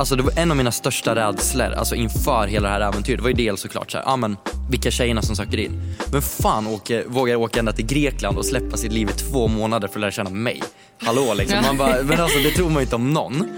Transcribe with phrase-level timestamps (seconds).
[0.00, 3.18] Alltså det var en av mina största rädslor alltså inför hela det här äventyret.
[3.18, 4.36] Det var ju dels såklart så här, ja men
[4.70, 5.96] vilka tjejerna som söker in.
[6.12, 9.88] Men fan åker, vågar åka ända till Grekland och släppa sitt liv i två månader
[9.88, 10.62] för att lära känna mig.
[11.02, 11.58] Hallå liksom.
[11.66, 13.48] Man bara, men alltså det tror man ju inte om någon.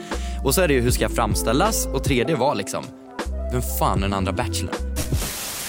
[0.44, 2.84] Och så är det ju hur ska jag framställas och tredje var liksom,
[3.52, 4.74] vem fan är den andra bachelorn?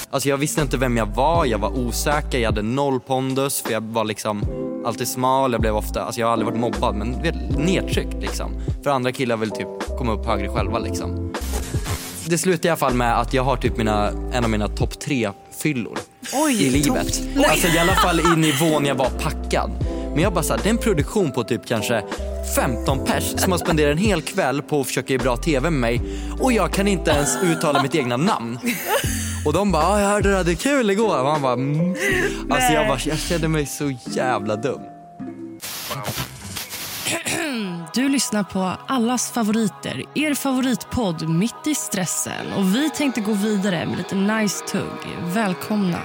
[0.10, 3.72] Alltså jag visste inte vem jag var, jag var osäker, jag hade noll pondus för
[3.72, 4.44] jag var liksom
[4.86, 7.10] alltid smal, jag blev ofta, alltså jag har aldrig varit mobbad men
[7.58, 8.52] nedtryckt liksom.
[8.84, 11.34] För andra killar vill typ komma upp högre själva liksom.
[12.26, 15.00] Det slutar i alla fall med att jag har typ mina, en av mina topp
[15.00, 15.98] tre fyllor
[16.60, 17.22] i livet.
[17.50, 19.72] Alltså i alla fall i nivån jag var packad.
[20.14, 22.04] Men jag bara såhär, det är en produktion på typ kanske
[22.56, 25.80] 15 pers som har spenderat en hel kväll på att försöka göra bra TV med
[25.80, 26.02] mig
[26.40, 28.60] och jag kan inte ens uttala mitt egna namn.
[29.46, 31.18] Och de bara, "Ah, jag hörde du hade kul igår.
[31.20, 31.96] Och man bara, mm.
[32.50, 34.80] Alltså jag, bara, jag kände mig så jävla dum.
[37.94, 42.54] Du lyssnar på allas favoriter, er favoritpodd Mitt i stressen.
[42.58, 45.00] Och Vi tänkte gå vidare med lite nice tugg.
[45.24, 46.00] Välkomna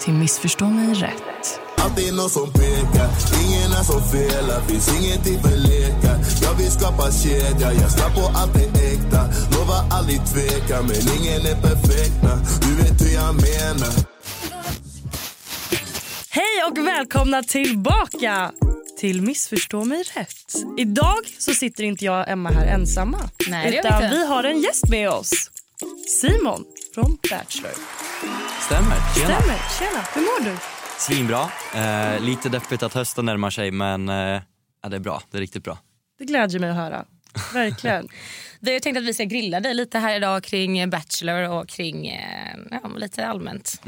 [0.00, 1.60] till Missförstå mig rätt.
[1.76, 3.08] Alltid någon som pekar,
[3.44, 4.60] ingen är som felar.
[4.60, 9.22] Finns ingenting för lekar Jag vill skapa kedja, jag slapp på allt är äkta.
[9.52, 12.32] Lovar aldrig tveka, men ingen är perfekta.
[12.62, 13.92] Du vet hur jag menar.
[16.30, 18.52] Hej och välkomna tillbaka
[18.96, 20.54] till Missförstå mig rätt.
[20.78, 23.18] Idag så sitter inte jag och Emma här ensamma.
[23.48, 25.30] Nej, vi utan vi har en gäst med oss.
[26.08, 26.64] Simon
[26.94, 27.72] från Bachelor.
[28.66, 29.40] Stämmer, tjena.
[29.40, 29.58] Stämmer.
[29.78, 30.56] Tjena, hur mår du?
[30.98, 31.50] Svinbra.
[31.74, 34.40] Eh, lite deppigt att hösten närmar sig men eh,
[34.82, 35.78] ja, det är bra, det är riktigt bra.
[36.18, 37.04] Det glädjer mig att höra.
[37.52, 38.08] Verkligen.
[38.64, 42.06] Vi har tänkt att vi ska grilla dig lite här idag kring Bachelor och kring
[42.06, 43.80] eh, ja, lite allmänt.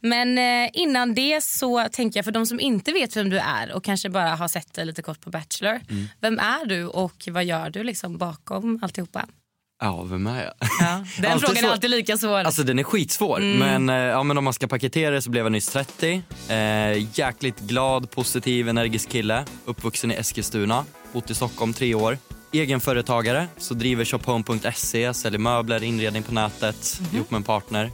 [0.00, 3.72] Men eh, innan det så tänker jag för de som inte vet vem du är
[3.72, 5.80] och kanske bara har sett dig lite kort på Bachelor.
[6.20, 9.26] Vem är du och vad gör du liksom bakom alltihopa?
[9.80, 10.54] Ja, vem är jag?
[10.80, 12.38] Ja, den Alltid frågan är alltid lika svår.
[12.38, 15.44] Alltså den är skitsvår, men, eh, ja, men om man ska paketera det så blev
[15.44, 16.22] jag nyss 30.
[16.48, 19.44] Eh, jäkligt glad, positiv, energisk kille.
[19.64, 22.18] Uppvuxen i Eskilstuna, bott i Stockholm tre år.
[22.52, 27.90] Egenföretagare, så driver shophome.se, säljer möbler, inredning på nätet ihop med en partner.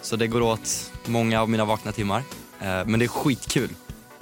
[0.00, 2.22] Så det går åt många av mina vakna timmar.
[2.60, 3.70] Eh, men det är skitkul.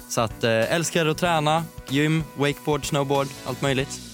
[0.09, 4.14] Så att eh, älskar att träna, gym, wakeboard, snowboard, allt möjligt.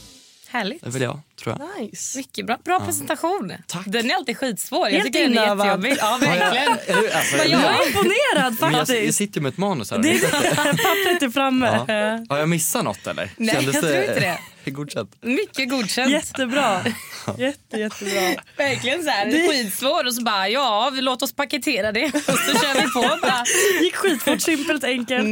[0.50, 0.80] Härligt.
[0.82, 1.80] Det är väl jag, tror jag.
[1.82, 2.18] Nice.
[2.18, 3.52] Mycket bra, bra presentation.
[3.66, 3.82] Tack.
[3.86, 4.84] Den är alltid skitsvår.
[4.86, 5.66] Helt jag tycker den är inövad.
[5.66, 5.96] jättejobbig.
[6.00, 6.72] Ja, verkligen.
[7.16, 9.18] Alltså, Jag är imponerad men jag, jag faktiskt.
[9.18, 9.98] sitter med ett manus här.
[9.98, 10.20] Det är
[10.64, 11.66] pappret är framme.
[11.88, 12.24] Ja.
[12.34, 13.30] Har jag missat något eller?
[13.36, 14.20] Nej, jag tror inte
[14.64, 14.70] det.
[14.70, 15.16] Godkänt.
[15.20, 16.10] Mycket godkänt.
[16.10, 16.80] Jättebra.
[17.38, 18.42] Jätte, jättebra.
[18.56, 22.04] Verkligen så här, det är skitsvår och så bara ja, vi låt oss paketera det
[22.06, 23.18] och så kör vi på.
[23.22, 23.44] Bara.
[23.82, 25.26] gick skitfort, simpelt, enkelt.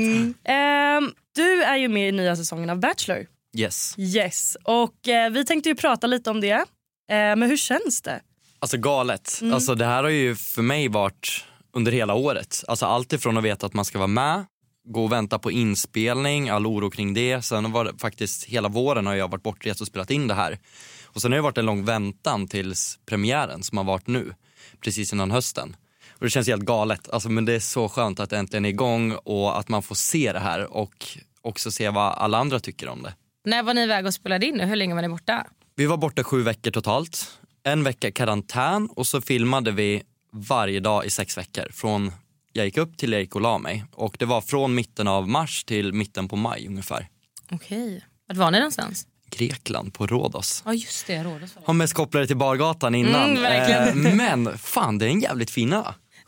[0.44, 3.26] Ehm, du är ju med i nya säsongen av Bachelor.
[3.56, 3.94] Yes.
[3.98, 4.56] Yes.
[4.64, 6.50] Och eh, Vi tänkte ju prata lite om det.
[6.50, 6.64] Eh,
[7.08, 8.20] men hur känns det?
[8.58, 9.40] Alltså galet.
[9.52, 12.64] Alltså det här har ju för mig varit under hela året.
[12.68, 14.44] Alltså allt ifrån att veta att man ska vara med,
[14.88, 17.42] gå och vänta på inspelning, all oro kring det.
[17.42, 20.58] Sen var det faktiskt hela våren har jag varit bortrest och spelat in det här.
[21.04, 24.34] Och sen har det varit en lång väntan tills premiären som har varit nu,
[24.80, 25.76] precis innan hösten.
[26.10, 27.10] Och det känns helt galet.
[27.10, 29.94] Alltså, men det är så skönt att det äntligen är igång och att man får
[29.94, 31.06] se det här och
[31.42, 33.14] också se vad alla andra tycker om det.
[33.48, 34.54] När var ni iväg och spelade in?
[34.54, 34.64] nu?
[34.64, 35.46] Hur länge var ni borta?
[35.76, 37.38] Vi var borta sju veckor totalt.
[37.62, 41.68] En vecka karantän och så filmade vi varje dag i sex veckor.
[41.72, 42.12] Från
[42.52, 43.84] jag gick upp till jag gick och la mig.
[43.92, 47.08] Och det var från mitten av mars till mitten på maj ungefär.
[47.50, 48.04] Okej.
[48.28, 49.06] Vart var ni någonstans?
[49.30, 50.62] Grekland på Rhodos.
[50.66, 51.56] Ja just det, Rhodos.
[51.64, 53.30] Har mest kopplade till bargatan innan.
[53.30, 54.06] Mm, verkligen.
[54.06, 55.82] Eh, men fan det är en jävligt fin ö.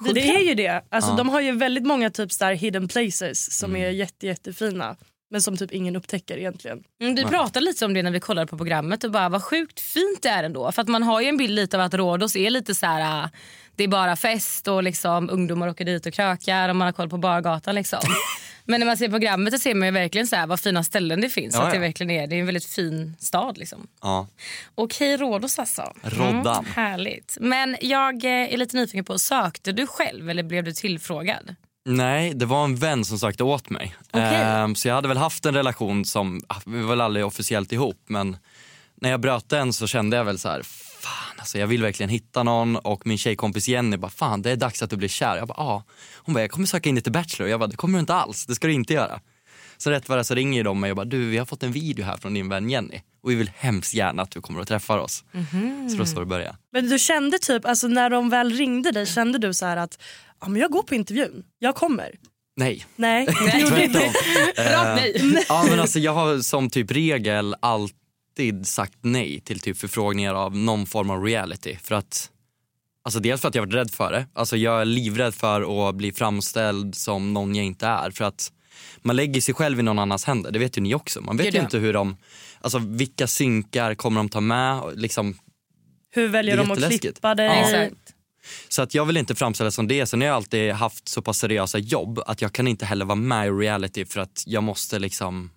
[0.05, 0.85] Det, det är ju det.
[0.89, 4.97] Alltså, De har ju väldigt många typ så hidden places som är jätte, jättefina.
[5.31, 6.83] Men som typ ingen upptäcker egentligen.
[7.01, 9.81] Mm, vi pratade lite om det när vi kollade på programmet och bara vad sjukt
[9.81, 10.73] fint det är ändå.
[10.73, 13.25] För att man har ju en bild lite av att Rhodos är lite så här.
[13.25, 13.31] äh,
[13.77, 17.09] Det är bara fest och liksom ungdomar åker dit och krökar och man har koll
[17.09, 18.01] på bargatan liksom.
[18.65, 21.21] Men när man ser programmet så ser man ju verkligen så här vad fina ställen
[21.21, 21.55] det finns.
[21.55, 21.81] Ja, att det ja.
[21.81, 23.87] verkligen är, det är en väldigt fin stad liksom.
[24.03, 24.27] Ja.
[24.75, 25.93] Okej, Rhodos alltså.
[26.03, 26.65] Roddan.
[26.65, 27.37] härligt.
[27.41, 31.55] Men jag eh, är lite nyfiken på, sökte du själv eller blev du tillfrågad?
[31.85, 33.95] Nej, det var en vän som sökte åt mig.
[34.11, 34.23] Okej.
[34.23, 37.73] Ehm, så jag hade väl haft en relation som, ah, vi var väl aldrig officiellt
[37.73, 38.37] ihop men
[39.01, 40.63] när jag bröt den så kände jag väl så här,
[41.01, 44.57] fan alltså jag vill verkligen hitta någon och min tjejkompis Jenny bara fan det är
[44.57, 45.37] dags att du blir kär.
[45.37, 45.85] Jag bara ja.
[46.17, 47.49] Hon bara jag kommer söka in dig till Bachelor.
[47.51, 49.21] Jag bara det kommer du inte alls, det ska du inte göra.
[49.83, 51.73] Så rätt vad det så ringer de mig och bara du vi har fått en
[51.73, 54.69] video här från din vän Jenny och vi vill hemskt gärna att du kommer och
[54.69, 55.25] träffar oss.
[55.91, 56.57] Så då så det började.
[56.73, 59.99] Men du kände typ, alltså när de väl ringde dig, kände du så här att
[60.41, 62.11] ja, men jag går på intervjun, jag kommer?
[62.57, 62.87] Nej.
[62.97, 63.27] Nej.
[63.69, 64.13] Tvärtom.
[64.57, 65.45] Rakt nej.
[65.49, 70.57] Ja, men alltså, jag har som typ regel alltid sagt nej till typ förfrågningar av
[70.57, 71.77] någon form av reality.
[71.83, 72.31] För att,
[73.05, 74.27] alltså dels för att jag varit rädd för det.
[74.33, 78.11] Alltså jag är livrädd för att bli framställd som någon jag inte är.
[78.11, 78.53] För att
[79.03, 80.51] man lägger sig själv i någon annans händer.
[80.51, 81.21] Det vet ju ni också.
[81.21, 81.65] Man vet Gud, ju ja.
[81.65, 82.17] inte hur de,
[82.61, 84.83] alltså vilka synkar kommer de ta med?
[84.95, 85.39] Liksom,
[86.11, 87.61] Hur väljer de att klippa dig?
[87.61, 88.15] Exakt.
[88.69, 90.07] Så att jag vill inte framställas som det.
[90.07, 93.17] Sen har jag alltid haft så pass seriösa jobb att jag kan inte heller vara
[93.17, 95.51] med i reality för att jag måste liksom,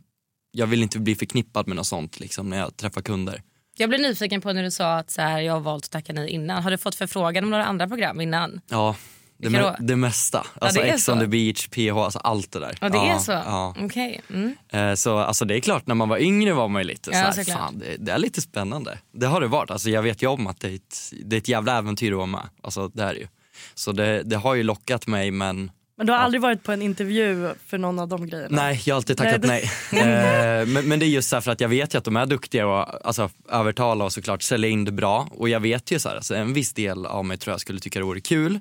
[0.51, 3.41] jag vill inte bli förknippad med något sånt liksom när jag träffar kunder.
[3.77, 6.13] Jag blev nyfiken på när du sa att så här, jag har valt att tacka
[6.13, 6.63] nej innan.
[6.63, 8.61] Har du fått förfrågan om några andra program innan?
[8.69, 8.95] Ja,
[9.43, 10.45] det, me- det mesta.
[10.61, 11.11] Alltså det är Ex så.
[11.13, 12.77] on the beach, PH, alltså allt det där.
[12.81, 13.31] Ja, det ja, är så?
[13.31, 13.75] Ja.
[13.79, 14.21] Okej.
[14.29, 14.55] Mm.
[14.69, 17.31] Eh, Så alltså det är klart, när man var yngre var man ju lite Ja,
[17.33, 18.97] så här, fan det, det är lite spännande.
[19.13, 19.71] Det har det varit.
[19.71, 22.17] Alltså jag vet ju om att det är ett, det är ett jävla äventyr att
[22.17, 22.43] vara med.
[22.63, 23.27] Alltså det är ju.
[23.73, 26.81] Så det, det har ju lockat mig men Men du har aldrig varit på en
[26.81, 28.55] intervju för någon av de grejerna?
[28.63, 29.71] Nej, jag har alltid tackat nej.
[29.91, 32.15] Eh, men, men det är just så här för att jag vet ju att de
[32.17, 35.27] är duktiga och alltså, övertala och såklart sälja in det bra.
[35.31, 37.79] Och jag vet ju så här, alltså, en viss del av mig tror jag skulle
[37.79, 38.59] tycka det vore kul.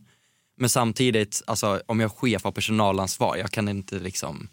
[0.62, 4.48] Men samtidigt, alltså, om jag är chef har personalansvar, jag kan inte liksom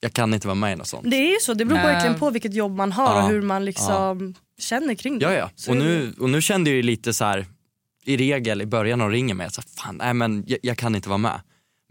[0.00, 1.10] jag kan inte vara med i något sånt.
[1.10, 1.86] Det är ju så, det beror Nej.
[1.86, 3.22] verkligen på vilket jobb man har Ja.
[3.24, 5.24] och hur man liksom känner kring det.
[5.24, 5.50] Ja, ja.
[5.56, 7.46] Så Och nu, och nu kände jag ju lite så här
[8.04, 10.78] i regel i början när de ringer mig, så här, fan, nej, men jag, jag
[10.78, 11.40] kan inte vara med.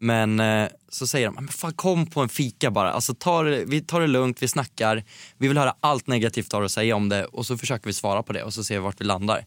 [0.01, 2.91] Men eh, så säger de, men fan kom på en fika bara.
[2.91, 5.03] Alltså, ta det, vi tar det lugnt, vi snackar.
[5.37, 7.93] Vi vill höra allt negativt du har att säga om det och så försöker vi
[7.93, 9.45] svara på det och så ser vi vart vi landar.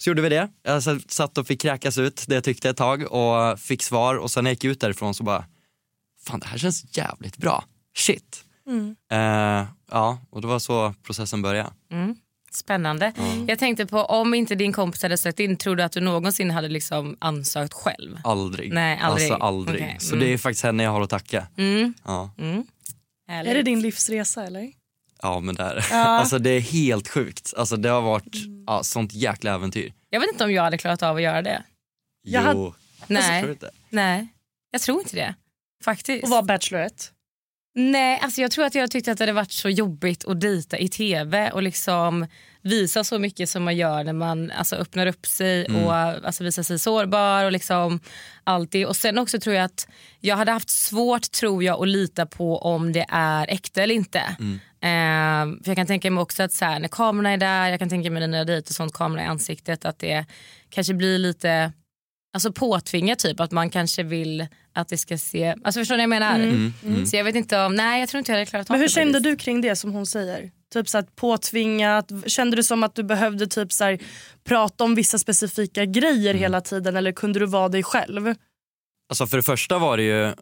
[0.00, 0.48] Så gjorde vi det.
[0.62, 4.30] Jag satt och fick kräkas ut det jag tyckte ett tag och fick svar och
[4.30, 5.44] sen när jag gick ut därifrån så bara,
[6.26, 7.64] fan det här känns jävligt bra.
[7.96, 8.44] Shit.
[9.10, 11.70] Eh, ja, och det var så processen började.
[12.52, 13.12] Spännande.
[13.48, 16.50] Jag tänkte på om inte din kompis hade sökt in, tror du att du någonsin
[16.50, 18.18] hade liksom ansökt själv?
[18.24, 18.72] Aldrig.
[18.72, 19.30] Nej, aldrig.
[19.30, 19.82] Alltså aldrig.
[19.82, 20.26] Okej, Så mm.
[20.26, 21.46] det är faktiskt henne jag har att tacka.
[22.04, 22.30] Ja.
[23.28, 24.72] Är det din livsresa eller?
[25.22, 25.94] Ja, men det är det.
[25.94, 27.54] Alltså det är helt sjukt.
[27.56, 28.36] Alltså det har varit
[28.66, 29.92] ja, sånt jäkla äventyr.
[30.10, 31.62] Jag vet inte om jag hade klarat av att göra det.
[32.22, 32.48] Jag jo.
[32.48, 32.72] hade-
[33.06, 33.70] Nej, Tror du inte?
[33.88, 34.28] nej.
[34.70, 35.34] jag tror inte det.
[35.84, 36.24] Faktiskt.
[36.24, 37.04] Och vara bachelorette?
[37.74, 40.78] Nej, alltså jag tror att jag tyckte att det hade varit så jobbigt att dejta
[40.78, 42.26] i tv och liksom
[42.62, 46.62] visa så mycket som man gör när man alltså, öppnar upp sig och alltså, visar
[46.62, 48.00] sig sårbar och liksom
[48.44, 48.86] allt det.
[48.86, 49.88] Och sen också tror jag att
[50.20, 54.36] jag hade haft svårt tror jag att lita på om det är äkta eller inte.
[54.82, 57.78] Eh, för jag kan tänka mig också att så här, när kamerorna är där, jag
[57.78, 60.26] kan tänka mig när jag dejtar och sånt, kamera i ansiktet, att det
[60.70, 61.72] kanske blir lite
[62.32, 66.16] alltså påtvingat typ att man kanske vill att det ska se, alltså förstår ni vad
[66.16, 67.06] jag menar?
[67.06, 68.88] Så jag vet inte om, nej jag tror inte jag hade klarat av Men hur
[68.88, 70.50] det kände du kring det som hon säger?
[70.72, 73.98] Typ så att påtvingat, kände du som att du behövde typ så här,
[74.44, 78.34] prata om vissa specifika grejer hela tiden eller kunde du vara dig själv?
[79.08, 80.32] Alltså för det första var det ju,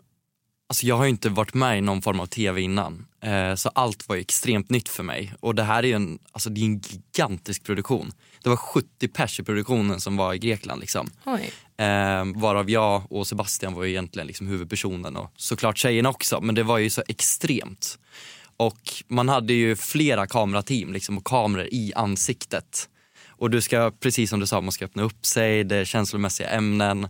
[0.69, 3.06] alltså jag har inte varit med i någon form av tv innan.
[3.20, 5.35] Eh, så allt var extremt nytt för mig.
[5.41, 8.12] Och det här är en, alltså det är en gigantisk produktion.
[8.43, 11.11] Det var 70 pers i produktionen som var i Grekland liksom.
[11.85, 16.62] Eh, varav jag och Sebastian var egentligen liksom huvudpersonen och såklart tjejerna också men det
[16.62, 17.98] var ju så extremt.
[18.56, 22.89] Och man hade ju flera kamerateam liksom, och kameror i ansiktet.
[23.29, 26.48] Och du ska, precis som du sa, man ska öppna upp sig, det är känslomässiga
[26.48, 27.08] ämnen.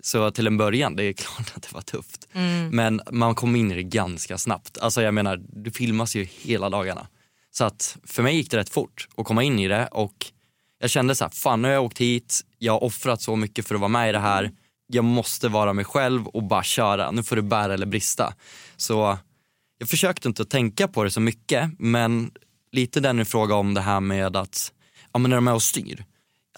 [0.00, 2.28] Så till en början, det är klart att det var tufft.
[2.70, 4.78] Men man kom in i det ganska snabbt.
[4.78, 7.06] Alltså jag menar, du filmas ju hela dagarna.
[7.50, 10.32] Så att för mig gick det rätt fort att komma in i det och
[10.80, 13.66] jag kände så här, fan nu har jag åkt hit, jag har offrat så mycket
[13.66, 14.50] för att vara med i det här.
[14.86, 18.34] Jag måste vara mig själv och bara köra, nu får det bära eller brista.
[18.76, 19.18] Så
[19.78, 22.30] jag försökte inte att tänka på det så mycket men
[22.72, 24.72] lite den fråga om det här med att,
[25.12, 26.04] ja men när de är och styr.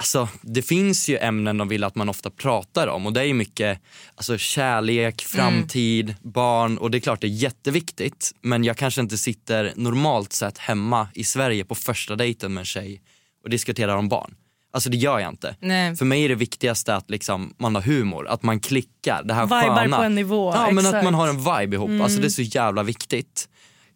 [0.01, 3.25] Alltså det finns ju ämnen de vill att man ofta pratar om och det är
[3.25, 3.81] ju mycket
[4.15, 9.19] alltså, kärlek, framtid, barn och det är klart det är jätteviktigt men jag kanske inte
[9.19, 13.03] sitter normalt sett hemma i Sverige på första dejten med en tjej
[13.45, 14.35] och diskuterar om barn.
[14.73, 15.57] Alltså det gör jag inte.
[15.61, 15.97] Nej.
[15.97, 19.23] För mig är det viktigaste att liksom, man har humor, att man klickar.
[19.23, 19.97] Det här Vibar sköna.
[19.97, 22.03] på en nivå, Ja men att man har en vibe ihop.
[22.03, 23.49] Alltså det är så jävla viktigt.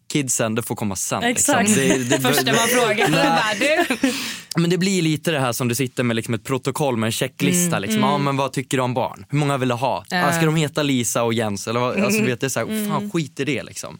[0.07, 1.23] Kidsen, det får komma sen.
[1.23, 1.69] Exakt.
[1.69, 1.83] Liksom.
[1.87, 4.11] Det, det, Första man frågar, bara, du.
[4.61, 7.11] men det blir lite det här som du sitter med liksom ett protokoll med en
[7.11, 7.79] checklista.
[7.79, 8.01] liksom.
[8.01, 9.25] Ja, men vad tycker du om barn?
[9.29, 10.05] Hur många vill du ha?
[10.11, 11.67] Ah, ska de heta Lisa och Jens?
[11.67, 11.99] Eller vad?
[11.99, 13.99] Alltså, vet, det är så här, fan skit i det liksom.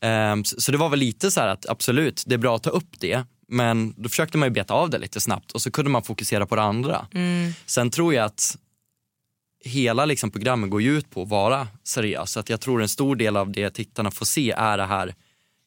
[0.00, 2.62] Ehm, så, så det var väl lite så här att absolut, det är bra att
[2.62, 3.24] ta upp det.
[3.48, 6.46] Men då försökte man ju beta av det lite snabbt och så kunde man fokusera
[6.46, 7.06] på det andra.
[7.14, 7.52] Mm.
[7.66, 8.56] Sen tror jag att
[9.64, 12.32] hela liksom programmet går ju ut på att vara seriös.
[12.32, 15.06] Så att jag tror en stor del av det tittarna får se är det här
[15.06, 15.14] Det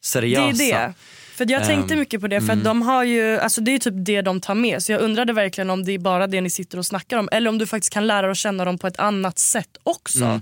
[0.01, 0.63] seriösa.
[0.63, 0.93] är det.
[1.35, 3.79] För jag tänkte Ehm, mycket på det för att de har ju, alltså det är
[3.79, 4.83] typ det de tar med.
[4.83, 7.49] Så jag undrade verkligen om det är bara det ni sitter och snackar om eller
[7.49, 10.23] om du faktiskt kan lära att känna dem på ett annat sätt också.
[10.25, 10.41] Mm.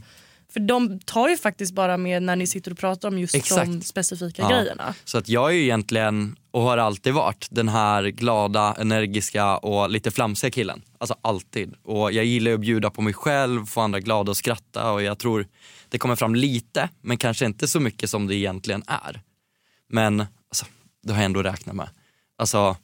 [0.53, 3.38] För de tar ju faktiskt bara med när ni sitter och pratar om just de
[3.38, 3.86] Exakt.
[3.88, 4.50] specifika Ja.
[4.50, 4.93] grejerna.
[5.05, 9.89] Så att jag är ju egentligen, och har alltid varit, den här glada, energiska och
[9.89, 10.81] lite flamsiga killen.
[10.98, 11.74] Alltså alltid.
[11.84, 15.20] Och jag gillar att bjuda på mig själv, få andra glada och skratta och jag
[15.20, 15.48] tror
[15.89, 19.22] det kommer fram lite, men kanske inte så mycket som det egentligen är.
[19.89, 20.65] Men alltså,
[21.03, 21.89] det har jag ändå räknat med.
[22.38, 22.75] Alltså,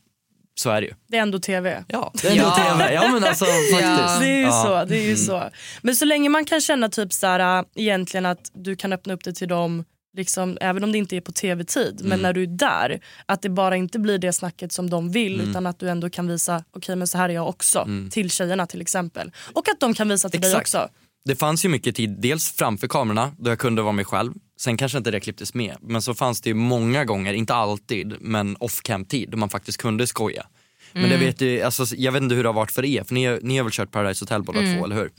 [0.55, 0.93] så är det ju.
[1.07, 1.83] Det är ändå TV.
[1.87, 2.55] Ja, det är ändå Ja.
[2.55, 2.93] TV.
[2.93, 4.19] Ja men alltså faktiskt.
[4.19, 4.63] Det är ju ja.
[4.63, 4.85] så.
[4.85, 5.49] Det är ju så.
[5.81, 9.13] Men så länge man kan känna typ så här, äh, egentligen att du kan öppna
[9.13, 9.85] upp det till dem
[10.17, 13.49] Liksom, även om det inte är på tv-tid, men när du är där, att det
[13.49, 16.95] bara inte blir det snacket som de vill utan att du ändå kan visa, okej
[16.95, 19.31] men så här är jag också, till tjejerna till exempel.
[19.53, 20.63] Och att de kan visa till dig Exakt.
[20.63, 20.89] också.
[21.25, 24.33] Det fanns ju mycket tid, dels framför kamerorna då jag kunde vara mig själv.
[24.59, 25.75] Sen kanske inte det klipptes med.
[25.81, 29.77] Men så fanns det ju många gånger, inte alltid, men off-cam tid då man faktiskt
[29.77, 30.45] kunde skoja.
[30.93, 33.13] Men det vet ju, alltså, jag vet inte hur det har varit för er, för
[33.13, 35.11] ni, ni har väl kört Paradise Hotel båda två, eller hur?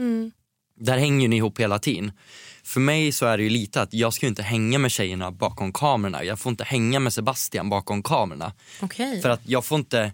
[0.81, 2.13] Där hänger ni ihop hela tiden.
[2.69, 5.73] För mig så är det ju lite att jag ska inte hänga med tjejerna bakom
[5.73, 6.25] kamerorna.
[6.25, 8.53] Jag får inte hänga med Sebastian bakom kamerorna.
[8.81, 9.23] Okej.
[9.23, 10.13] För att jag får inte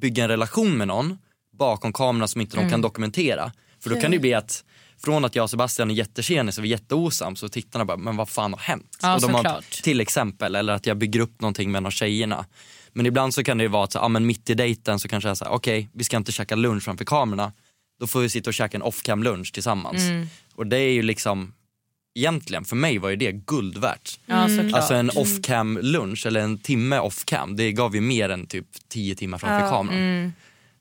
[0.00, 1.18] bygga en relation med någon
[1.58, 2.70] bakom kamerorna som inte de Mm.
[2.70, 3.52] kan dokumentera.
[3.82, 4.64] För då kan det bli att
[5.04, 8.16] från att jag och Sebastian är jättetjenis och vi är jätteosams så tittarna bara, men
[8.16, 8.98] vad fan har hänt?
[9.02, 11.90] Ja, och de har, till exempel, eller att jag bygger upp någonting med någon av
[11.90, 12.46] tjejerna.
[12.92, 15.08] Men ibland så kan det ju vara att så, ja, men mitt i dejten så
[15.08, 17.52] kanske jag säger, okej vi ska inte käka lunch framför kamerorna.
[18.00, 20.02] Då får vi sitta och käka en off-cam lunch tillsammans.
[20.02, 20.26] Mm.
[20.54, 21.52] Och det är ju liksom,
[22.14, 24.18] egentligen för mig var ju det guld värt.
[24.26, 24.74] Ja, såklart.
[24.74, 29.14] Alltså en off-cam lunch eller en timme off-cam, det gav ju mer än typ 10
[29.14, 29.98] timmar framför kameran.
[29.98, 30.32] Mm.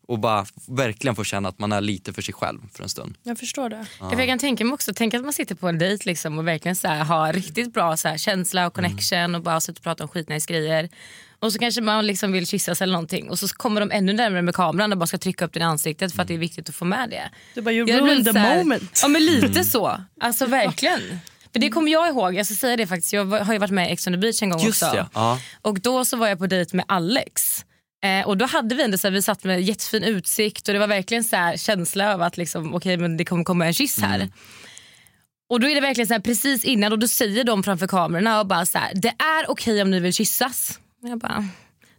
[0.07, 3.17] Och bara verkligen få känna att man är lite för sig själv för en stund.
[3.23, 3.85] Jag förstår det.
[3.99, 4.13] Ja.
[4.17, 6.75] Jag kan tänka mig också, tänk att man sitter på en dejt liksom och verkligen
[6.75, 10.05] så här, har riktigt bra så här, känsla och connection och bara sitter och pratar
[10.05, 10.89] om skitnice grejer.
[11.43, 14.41] Och så kanske man liksom vill kyssas eller någonting och så kommer de ännu närmare
[14.41, 16.69] med kameran och bara ska trycka upp den i ansiktet för att det är viktigt
[16.69, 17.29] att få med det.
[17.55, 18.99] Du bara, you ruined the här- moment.
[19.01, 20.01] Ja men lite så.
[20.19, 21.19] Alltså verkligen.
[21.53, 23.89] För det kommer jag ihåg, jag ska säga det faktiskt, jag har ju varit med
[23.89, 24.95] i Ex on the beach en gång Just också.
[24.95, 25.39] det, ja.
[25.61, 27.65] Och då så var jag på dejt med Alex.
[28.03, 30.79] Eh, och då hade vi ändå så här, vi satt med jättefin utsikt och det
[30.79, 33.99] var verkligen så här, känsla av att liksom, okej, men det kommer komma en kyss
[33.99, 34.15] här.
[34.15, 34.31] Mm.
[35.49, 38.39] Och då är det verkligen så här, precis innan och då säger de framför kamerorna
[38.39, 40.79] och bara så här, det är okej om ni vill kyssas.
[41.09, 41.47] Jag bara,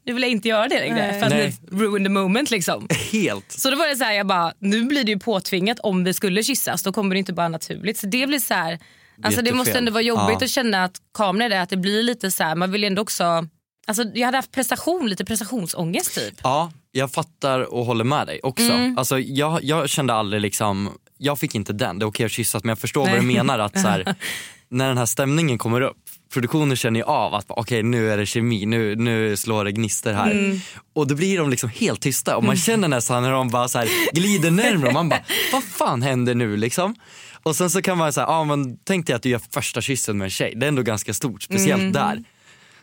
[0.07, 1.21] nu vill jag inte göra det längre Nej.
[1.21, 1.57] för att Nej.
[1.71, 2.89] ruin the moment liksom.
[3.13, 3.53] Helt.
[3.53, 6.15] Så då var det så här, jag bara, nu blir det ju påtvingat om vi
[6.15, 6.83] skulle kyssas.
[6.83, 7.99] Då kommer det inte bara naturligt.
[7.99, 8.79] Så det blir så här,
[9.23, 10.45] alltså det måste ändå vara jobbigt Ja.
[10.45, 12.87] att känna att kameran är det, att det blir lite så här, man vill ju
[12.87, 13.49] ändå också,
[13.87, 16.35] alltså jag hade haft prestation, lite prestationsångest typ.
[16.43, 18.73] Ja, jag fattar och håller med dig också.
[18.73, 18.99] Mm.
[18.99, 22.65] Alltså, jag, jag kände aldrig liksom, jag fick inte den, det är okej att kyssas
[22.65, 23.21] men jag förstår vad Nej.
[23.21, 24.15] du menar att så här,
[24.69, 25.97] när den här stämningen kommer upp,
[26.35, 30.13] produktionen känner ju av att okej nu är det kemi, nu, nu slår det gnister
[30.15, 30.31] här.
[30.31, 30.61] Mm.
[30.93, 33.79] Och då blir de liksom helt tysta och man känner nästan när de bara så
[33.79, 35.21] här glider närmare och man bara
[35.53, 36.95] vad fan händer nu liksom?
[37.43, 40.19] Och sen så kan man säga, ah, men tänk dig att du gör första kyssen
[40.19, 41.93] med en tjej, det är ändå ganska stort, speciellt Mm.
[41.93, 42.25] där.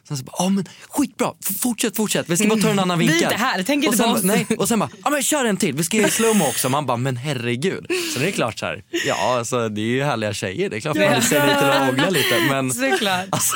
[0.08, 3.00] Sen så bara, ah, men skitbra, F- fortsätt, fortsätt, vi ska bara ta en annan
[3.00, 3.32] Vi är vinkel.
[3.32, 4.24] inte här, tänk och inte sen, på oss.
[4.24, 6.70] Nej, och sen bara, ah, men kör en till, vi ska göra slowmo också.
[6.70, 7.86] Man bara, men herregud.
[8.14, 10.80] Så det är klart så här, ja alltså, det är ju härliga tjejer, det är
[10.80, 12.40] klart man vill se lite och hångla lite.
[12.50, 13.26] Men Såklart.
[13.30, 13.56] Alltså,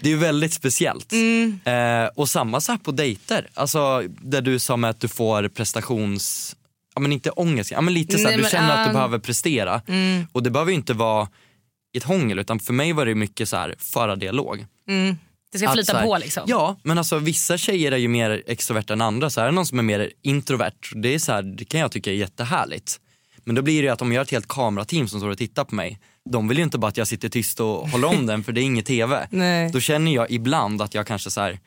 [0.00, 1.12] det är ju väldigt speciellt.
[1.12, 1.60] Mm.
[1.64, 3.48] Eh, och samma sak på dejter.
[3.54, 6.56] Alltså, där du sa med att du får prestations...
[6.94, 8.88] Ja, men inte ångest, ja, men lite så här, Nej, du men, känner att du
[8.90, 9.82] um, behöver prestera.
[10.32, 11.28] Och det behöver ju inte vara
[11.96, 14.66] ett hångel utan för mig var det mycket så här föra dialog.
[15.60, 16.42] Det ska flyta här- på liksom.
[16.46, 19.30] Ja, men alltså vissa tjejer är ju mer extroverta än andra.
[19.30, 21.92] Så är det någon som är mer introvert, det, är så här, det kan jag
[21.92, 23.00] tycka är jättehärligt.
[23.44, 25.64] Men då blir det att om jag har ett helt kamerateam som står och tittar
[25.64, 25.98] på mig,
[26.30, 28.60] de vill ju inte bara att jag sitter tyst och håller om den för det
[28.60, 29.26] är inget TV.
[29.30, 29.70] Nej.
[29.72, 31.58] Då känner jag ibland att jag kanske så här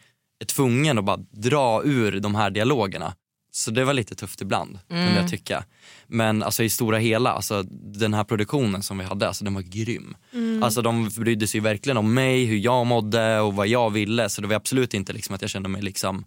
[0.41, 3.13] är tvungen att bara dra ur de här dialogerna.
[3.51, 5.63] Så det var lite tufft ibland, kunde jag tycka.
[6.07, 7.63] Men alltså i stora hela, alltså,
[7.93, 10.15] den här produktionen som vi hade, alltså, den var grym.
[10.63, 14.29] Alltså, de brydde sig verkligen om mig, hur jag mådde och vad jag ville.
[14.29, 16.25] Så det var absolut inte liksom, att jag kände mig liksom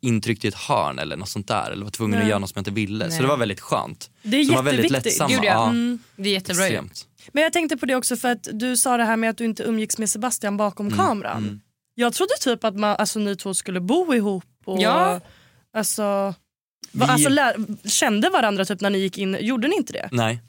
[0.00, 1.70] intryckt i ett hörn eller något sånt där.
[1.70, 3.10] Eller var tvungen att göra något som jag inte ville.
[3.10, 4.10] Så det var väldigt skönt.
[4.22, 5.20] Det är Så de var väldigt jätteviktigt.
[5.20, 5.30] lättsamma.
[5.30, 5.68] Gud, ja.
[5.68, 5.98] Mm.
[6.16, 7.06] Det är jättebra extremt.
[7.32, 9.44] Men jag tänkte på det också för att du sa det här med att du
[9.44, 11.60] inte umgicks med Sebastian bakom Mm, kameran.
[11.94, 15.20] Jag trodde typ att man, alltså, ni två skulle bo ihop och Ja.
[15.76, 16.34] alltså,
[16.92, 17.56] Vi- alltså lär,
[17.88, 19.36] kände varandra typ när ni gick in.
[19.40, 20.08] Gjorde ni inte det?
[20.12, 20.40] Nej.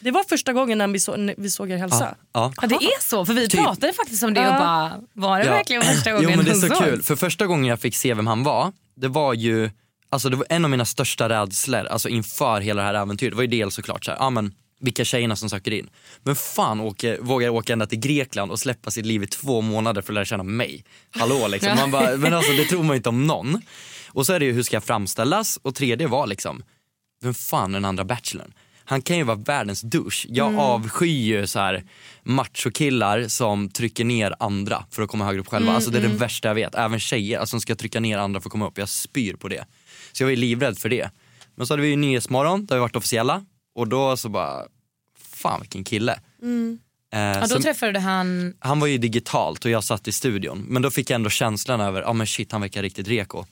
[0.00, 2.14] Det var första gången när vi, så, när vi såg er hälsa.
[2.32, 2.52] Ja.
[2.62, 3.60] Ja, det är så, för vi Typ.
[3.64, 5.52] pratade faktiskt om det och bara, var det Ja.
[5.52, 6.80] verkligen första gången Jo men det är så sågs?
[6.80, 9.70] kul, för första gången jag fick se vem han var, det var ju,
[10.10, 13.32] alltså det var en av mina största rädslor alltså inför hela det här äventyret.
[13.32, 15.90] Det var ju dels såklart så här, ja men vilka tjejerna som söker in.
[16.22, 20.02] Men fan åker, vågar åka ända till Grekland och släppa sitt liv i två månader
[20.02, 20.84] för att lära känna mig.
[21.10, 21.74] Hallå liksom.
[21.76, 23.62] Man bara, men alltså det tror man ju inte om någon.
[24.08, 26.62] Och så är det ju hur ska jag framställas och tredje var liksom,
[27.22, 28.52] vem fan är den andra bachelorn?
[28.84, 30.26] Han kan ju vara världens douche.
[30.28, 31.84] Jag avskyr ju så här
[32.22, 35.72] machokillar som trycker ner andra för att komma högre upp själva.
[35.72, 36.74] alltså det är det värsta jag vet.
[36.74, 38.78] Även tjejer alltså, som ska trycka ner andra för att komma upp.
[38.78, 39.64] Jag spyr på det.
[40.12, 41.10] Så jag var ju livrädd för det.
[41.54, 44.62] Men så hade vi ju Nyhetsmorgon där vi varit officiella och då så bara,
[45.18, 46.12] fan vilken kille.
[47.12, 48.54] Eh, Ja, då träffade du han...
[48.58, 50.64] han var ju digitalt och jag satt i studion.
[50.68, 53.46] Men då fick jag ändå känslan över, ja men shit han verkar riktigt reko.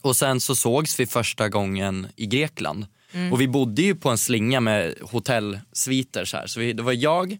[0.00, 2.86] Och sen så sågs vi första gången i Grekland.
[3.32, 6.46] Och vi bodde ju på en slinga med hotellsviter så här.
[6.46, 7.36] Så vi, det var jag,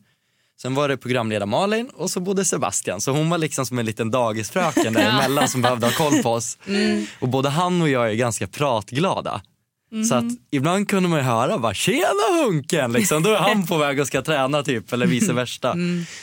[0.62, 3.00] sen var det programledare Malin och så bodde Sebastian.
[3.00, 6.58] Så hon var liksom som en liten dagisfröken däremellan som behövde ha koll på oss.
[7.20, 9.42] Och både han och jag är ganska pratglada.
[10.08, 13.22] Så att ibland kunde man ju höra bara “tjena Hunken” liksom.
[13.22, 15.76] Då är han på väg och ska träna typ eller vice versa.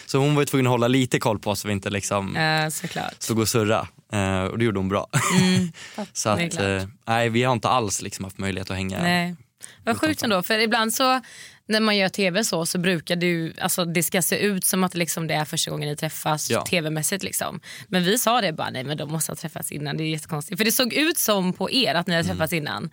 [0.05, 2.35] Så hon var ju tvungen att hålla lite koll på oss så vi inte liksom
[2.71, 3.13] såklart.
[3.19, 3.87] stod och surra.
[4.13, 5.07] Eh, och det gjorde hon bra.
[6.13, 9.01] så det är att, eh, nej vi har inte alls liksom haft möjlighet att hänga.
[9.03, 9.35] Nej.
[9.85, 11.21] Vad sjukt ändå, för ibland så
[11.69, 14.95] när man gör tv så så brukar ju, alltså det ska se ut som att
[14.95, 16.61] liksom det är första gången ni träffas Ja.
[16.65, 17.23] tv-mässigt.
[17.23, 17.59] Liksom.
[17.87, 20.57] Men vi sa det bara, nej men de måste ha träffats innan, det är jättekonstigt.
[20.57, 22.37] För det såg ut som på er att ni hade Mm.
[22.37, 22.89] träffats innan.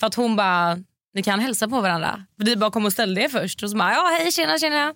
[0.00, 0.78] För att hon bara,
[1.14, 2.24] ni kan hälsa på varandra.
[2.36, 4.94] För ni bara kom och ställde er först och så bara, ja hej tjena tjena.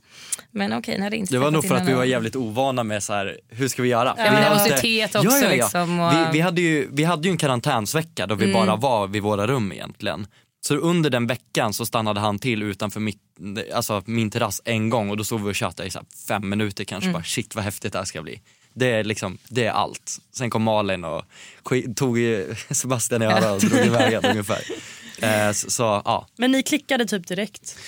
[0.50, 3.02] Men okej, ni hade inte Det var nog för att vi var jävligt ovana med
[3.02, 4.14] så här, hur ska vi göra?
[4.18, 7.32] Ja, vi men har nervositet också liksom, och- Vi, vi, hade ju, vi hade ju
[7.32, 8.66] en karantänsvecka då vi Mm.
[8.66, 10.26] bara var vid våra rum egentligen.
[10.66, 13.20] Så under den veckan så stannade han till utanför mitt,
[13.74, 16.84] alltså min terrass en gång och då stod vi och tjötade i så fem minuter
[16.84, 17.08] kanske.
[17.08, 17.12] Mm.
[17.20, 18.40] Bara, shit vad häftigt det här ska bli.
[18.74, 20.18] Det är, liksom, det är allt.
[20.34, 21.24] Sen kom Malin och
[21.96, 22.18] tog
[22.70, 24.60] Sebastian i örat och drog iväg ungefär.
[25.22, 26.26] Eh, så, så ja.
[26.36, 27.78] Men ni klickade typ direkt?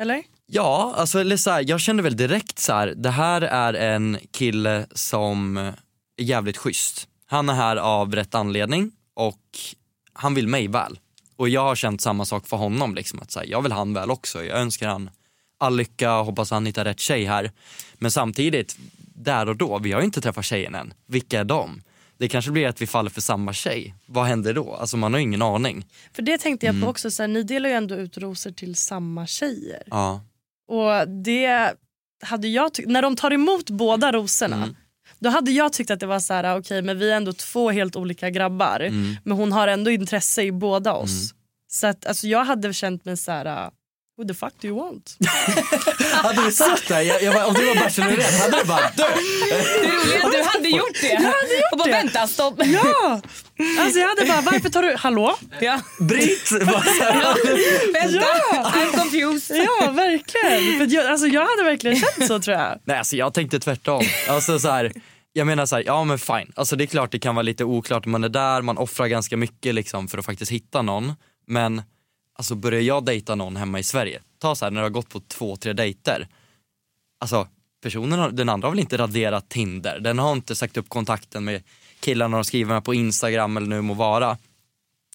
[0.00, 0.22] Eller?
[0.46, 4.18] Ja, alltså, eller så här, jag kände väl direkt så här, det här är en
[4.30, 5.74] kille som är
[6.16, 7.08] jävligt schysst.
[7.26, 9.40] Han är här av rätt anledning och
[10.12, 10.98] han vill mig väl.
[11.36, 13.94] Och jag har känt samma sak för honom, liksom, att så här, jag vill han
[13.94, 14.44] väl också.
[14.44, 15.10] Jag önskar han
[15.58, 17.50] all lycka och hoppas han hittar rätt tjej här.
[17.94, 18.76] Men samtidigt,
[19.14, 20.94] där och då, vi har ju inte träffat tjejen än.
[21.06, 21.82] Vilka är de?
[22.24, 23.94] Det kanske blir att vi faller för samma tjej.
[24.06, 24.74] Vad händer då?
[24.74, 25.86] Alltså man har ingen aning.
[26.12, 26.76] För det tänkte Mm.
[26.76, 29.82] jag på också, så här, ni delar ju ändå ut rosor till samma tjejer.
[29.86, 30.20] Ja.
[30.68, 31.72] Och det
[32.22, 34.76] hade jag tyckt, när de tar emot båda rosorna Mm.
[35.18, 37.70] då hade jag tyckt att det var så här, okej men vi är ändå två
[37.70, 39.16] helt olika grabbar Mm.
[39.24, 41.34] men hon har ändå intresse i båda oss.
[41.68, 43.70] Så att alltså, jag hade känt mig så här.
[44.16, 45.16] Who the fuck do you want?
[46.22, 47.02] Hade du sagt det?
[47.02, 49.04] Jag, jag om du var Bachelorette hade du bara dö.
[49.50, 51.32] Det roliga du hade gjort det.
[51.72, 51.90] och bara det.
[51.92, 52.54] vänta, stopp.
[52.64, 53.20] Ja!
[53.80, 55.36] Alltså jag hade bara, varför tar du, hallå?
[55.60, 55.80] Ja.
[56.00, 56.52] Britt!
[57.92, 58.26] Vänta,
[58.64, 59.56] I'm confused.
[59.56, 60.78] Ja verkligen.
[60.78, 62.78] För jag, alltså, jag hade verkligen känt så tror jag.
[62.84, 64.02] Nej alltså jag tänkte tvärtom.
[64.28, 64.92] Alltså så här,
[65.32, 66.52] jag menar så här, ja men fine.
[66.56, 69.06] Alltså det är klart det kan vara lite oklart när man är där, man offrar
[69.06, 71.12] ganska mycket liksom för att faktiskt hitta någon.
[71.46, 71.82] Men
[72.38, 75.08] alltså börjar jag dejta någon hemma i Sverige, ta så här när du har gått
[75.08, 76.28] på två, tre dejter.
[77.20, 77.48] Alltså
[77.82, 81.44] personen, har- den andra har väl inte raderat Tinder, den har inte sagt upp kontakten
[81.44, 81.62] med
[82.00, 84.38] killarna de skriver med på Instagram eller nu må vara.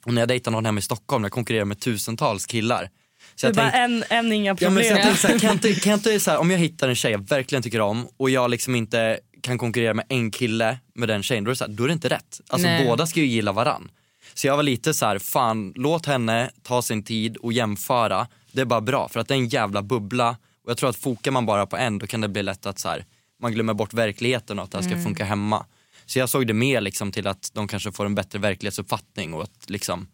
[0.06, 2.90] Och när jag dejtar någon hemma i Stockholm, jag konkurrerar med tusentals killar.
[3.36, 4.74] Så Det är jag bara tänk- en, en inga Ja, problem.
[4.74, 6.96] men så jag så här, kan inte, kan inte så här, om jag hittar en
[6.96, 11.10] tjej jag verkligen tycker om och jag liksom inte kan konkurrera med en kille med
[11.10, 12.42] den tjejen, då är det, så här, då är det inte rätt.
[12.48, 12.86] Alltså Nej.
[12.88, 13.92] båda ska ju gilla varann.
[14.40, 18.28] Så jag var lite så här, fan låt henne ta sin tid och jämföra.
[18.52, 20.96] Det är bara bra för att det är en jävla bubbla och jag tror att
[20.96, 23.06] fokar man bara på en då kan det bli lätt att så här,
[23.42, 25.66] man glömmer bort verkligheten och att det här ska funka hemma.
[26.06, 29.44] Så jag såg det mer liksom till att de kanske får en bättre verklighetsuppfattning och
[29.44, 30.08] att liksom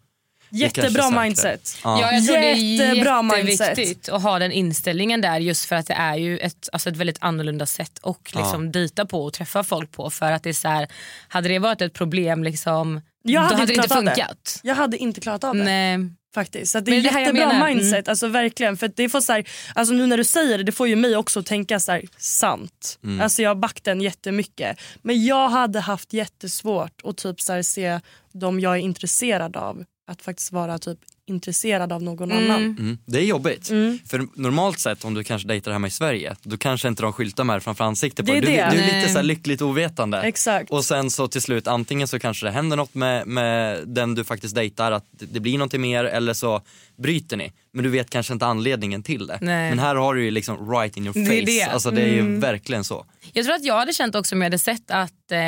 [0.50, 1.78] Jättebra mindset.
[1.84, 2.00] Ja.
[2.00, 3.68] Ja, jag tror det är mindset.
[3.68, 6.96] jätteviktigt att ha den inställningen där just för att det är ju ett, alltså ett
[6.96, 10.10] väldigt annorlunda sätt att liksom dejta på och träffa folk på.
[10.10, 10.88] För att det är så här,
[11.28, 13.00] hade det varit ett problem liksom,
[13.32, 13.94] Jag hade hade det inte det.
[13.94, 14.60] funkat.
[14.62, 15.64] Jag hade inte klarat av det.
[15.64, 15.98] Nej.
[16.34, 16.72] Faktiskt.
[16.72, 17.52] Så det är det jättebra.
[17.52, 17.66] Mm.
[17.66, 18.08] mindset.
[18.08, 18.76] Alltså, verkligen.
[18.76, 21.16] För det får så här, alltså, nu när du säger det, det får ju mig
[21.16, 22.98] också att tänka så här, sant.
[23.04, 23.20] Mm.
[23.20, 24.80] Alltså, jag har backat den jättemycket.
[25.02, 28.00] Men jag hade haft jättesvårt att typ så här, se
[28.32, 32.62] de jag är intresserad av att faktiskt vara typ intresserad av någon annan.
[32.62, 33.70] Mm, det är jobbigt.
[33.70, 33.98] Mm.
[34.06, 37.44] För normalt sett om du kanske dejtar hemma i Sverige, då kanske inte de skyltar
[37.44, 38.70] med det framför ansiktet på Det är.
[38.70, 39.08] Du, du är lite Nej.
[39.08, 40.20] så här lyckligt ovetande.
[40.20, 40.70] Exakt.
[40.70, 44.24] Och sen så till slut antingen så kanske det händer något med, med den du
[44.24, 46.62] faktiskt dejtar, att det det blir någonting mer eller så
[46.98, 47.52] bryter ni.
[47.72, 49.38] Men du vet kanske inte anledningen till det.
[49.40, 49.70] Nej.
[49.70, 51.46] Men här har du ju liksom right in your Det är face.
[51.46, 51.60] det.
[51.60, 51.74] Mm.
[51.74, 53.06] Alltså det är ju verkligen så.
[53.32, 55.38] Jag tror att jag hade känt också om jag hade sett att eh,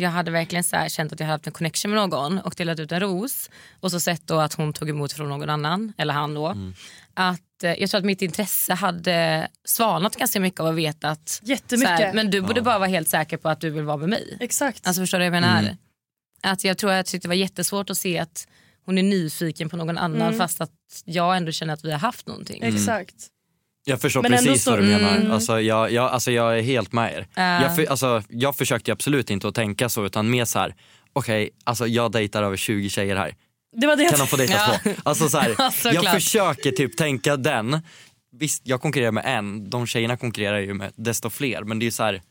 [0.00, 2.54] jag hade verkligen så här, känt att jag hade haft en connection med någon och
[2.56, 5.92] delat ut en ros och så sett då att hon tog emot från någon annan,
[5.98, 6.56] eller han då.
[7.14, 11.40] Att, eh, jag tror att mitt intresse hade svalnat ganska mycket av att veta att
[11.42, 11.90] Jättemycket.
[11.98, 14.36] Här, men du borde bara vara helt säker på att du vill vara med mig.
[14.40, 14.86] Exakt.
[14.86, 15.76] Alltså förstår du vad jag menar?
[16.42, 18.46] Att jag tror att jag tyckte det var jättesvårt att se att
[18.84, 20.70] hon är nyfiken på någon annan fast att
[21.04, 22.62] jag ändå känner att vi har haft någonting.
[22.62, 23.14] Exakt.
[23.84, 25.16] Jag förstår Men precis så- vad du menar.
[25.16, 25.32] Mm.
[25.32, 27.26] Alltså, jag, jag, alltså, jag är helt med er.
[27.34, 27.62] Ja.
[27.62, 30.74] Jag, för, alltså, jag försökte absolut inte att tänka så utan mer så här.
[31.12, 33.34] okej alltså, jag dejtar över 20 tjejer här.
[33.76, 34.78] Det var det Kan de få dejta Ja.
[34.82, 34.90] två?
[35.02, 37.78] Alltså, så här, Ja, jag försöker typ tänka den.
[38.36, 41.90] Visst jag konkurrerar med en, de tjejerna konkurrerar ju med desto fler men det är
[41.90, 42.22] så här,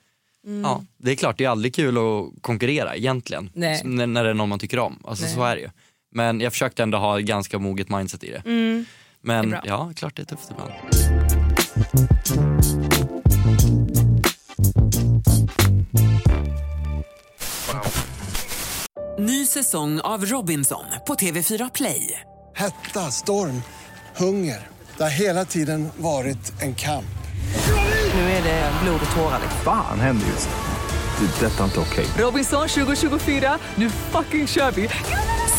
[0.64, 3.50] ja, det är klart det är aldrig kul att konkurrera egentligen.
[3.54, 3.82] Nej.
[3.84, 5.04] När, när det är någon man tycker om.
[5.08, 5.70] Alltså, så är det ju.
[6.14, 8.42] Men jag försökte ändå ha ganska moget mindset i det.
[9.22, 10.72] Men Det ja, klart det är tufft ibland.
[19.20, 22.20] Ny säsong av Robinson på TV4 Play.
[22.56, 23.62] Hetta, storm,
[24.16, 24.68] hunger.
[24.98, 27.06] Det har hela tiden varit en kamp.
[28.14, 29.40] Nu är det blod och tårar.
[29.42, 29.62] liksom.
[29.64, 31.26] Fan händer just nu.
[31.26, 31.46] Det.
[31.46, 32.06] är Detta är inte okej.
[32.18, 34.90] Robinson 2024, nu fucking kör vi!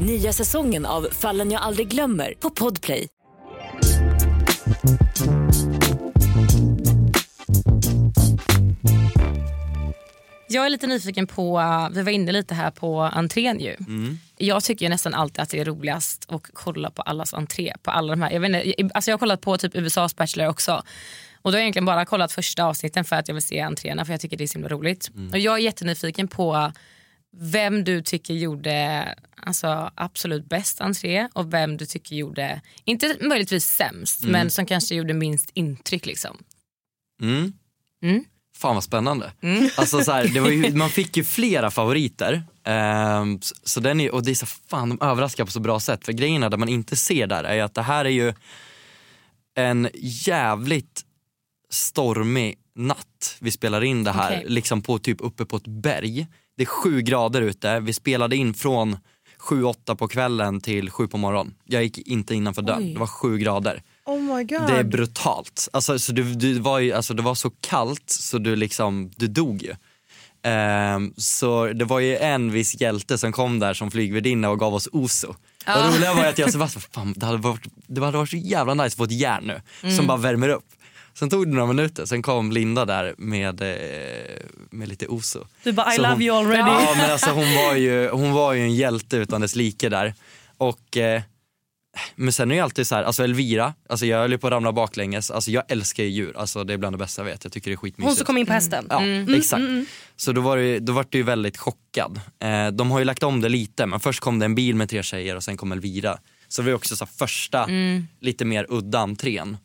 [0.00, 3.08] Nya säsongen av Fallen jag aldrig glömmer på Podplay.
[10.48, 13.76] Jag är lite nyfiken på, vi var inne lite här på entrén ju.
[14.36, 17.74] Jag tycker ju nästan alltid att det är roligast att kolla på allas entré.
[17.82, 18.30] På alla de här.
[18.30, 20.82] Jag, vet inte, alltså jag har kollat på typ USAs Bachelor också.
[21.42, 24.04] Och då har jag egentligen bara kollat första avsnitten för att jag vill se entréerna
[24.04, 25.10] för jag tycker det är så himla roligt.
[25.32, 26.72] Och jag är jättenyfiken på
[27.36, 33.66] vem du tycker gjorde alltså, absolut bäst entré och vem du tycker gjorde, inte möjligtvis
[33.66, 36.06] sämst, men som kanske gjorde minst intryck.
[36.06, 36.38] Liksom.
[37.22, 37.52] Mm.
[38.02, 38.24] Mm.
[38.56, 39.32] Fan vad spännande.
[39.76, 42.42] Alltså, så här, det var ju, man fick ju flera favoriter.
[42.64, 45.80] Ehm, så, så den är, och det är så fan de överraskar på så bra
[45.80, 46.04] sätt.
[46.04, 48.34] För grejerna där man inte ser där är ju att det här är ju
[49.54, 51.04] en jävligt
[51.70, 54.36] stormig natt vi spelar in det här.
[54.36, 54.44] Okej.
[54.48, 56.26] Liksom på typ uppe på ett berg.
[56.56, 57.80] Det är sju grader ute.
[57.80, 58.96] Vi spelade in från
[59.38, 61.54] sju, åtta på kvällen till sju på morgonen.
[61.64, 62.94] Jag gick inte innanför dörren.
[62.94, 63.82] Det var sju grader.
[64.04, 64.66] Oh my god.
[64.66, 65.68] Det är brutalt.
[65.72, 69.26] Alltså, så du, du var ju, alltså, det var så kallt så du liksom, du
[69.28, 69.74] dog ju.
[70.42, 74.74] Ehm, så det var ju en viss hjälte som kom där som flygvärdinna och gav
[74.74, 75.28] oss oso.
[75.28, 78.36] Och det roliga var att jag bara, fan, det, hade varit, det hade varit så
[78.36, 80.64] jävla nice att få ett järn nu som bara värmer upp.
[81.14, 85.44] Sen tog det några minuter, sen kom Linda där med, eh, med lite oso.
[85.64, 86.58] Du bara I Så love hon- you already.
[86.84, 90.14] Ja men alltså hon var ju, hon var ju en hjälte utan dess like där.
[90.56, 91.22] Och, eh,
[92.16, 94.46] men sen är det ju alltid så här, alltså Elvira, alltså jag höll ju på
[94.46, 97.26] att ramla baklänges, alltså jag älskar ju djur, alltså det är bland det bästa jag
[97.26, 98.06] vet, jag tycker det är skitmysigt.
[98.08, 98.86] Hon som kom in på hästen.
[98.90, 99.02] Ja,
[99.36, 99.62] exakt.
[100.16, 102.20] Så då var, det, då var det ju väldigt chockad.
[102.42, 104.88] Eh, de har ju lagt om det lite, men först kom det en bil med
[104.88, 106.18] tre tjejer och sen kom Elvira.
[106.48, 107.68] Så det var också så första,
[108.20, 109.56] lite mer udda entrén.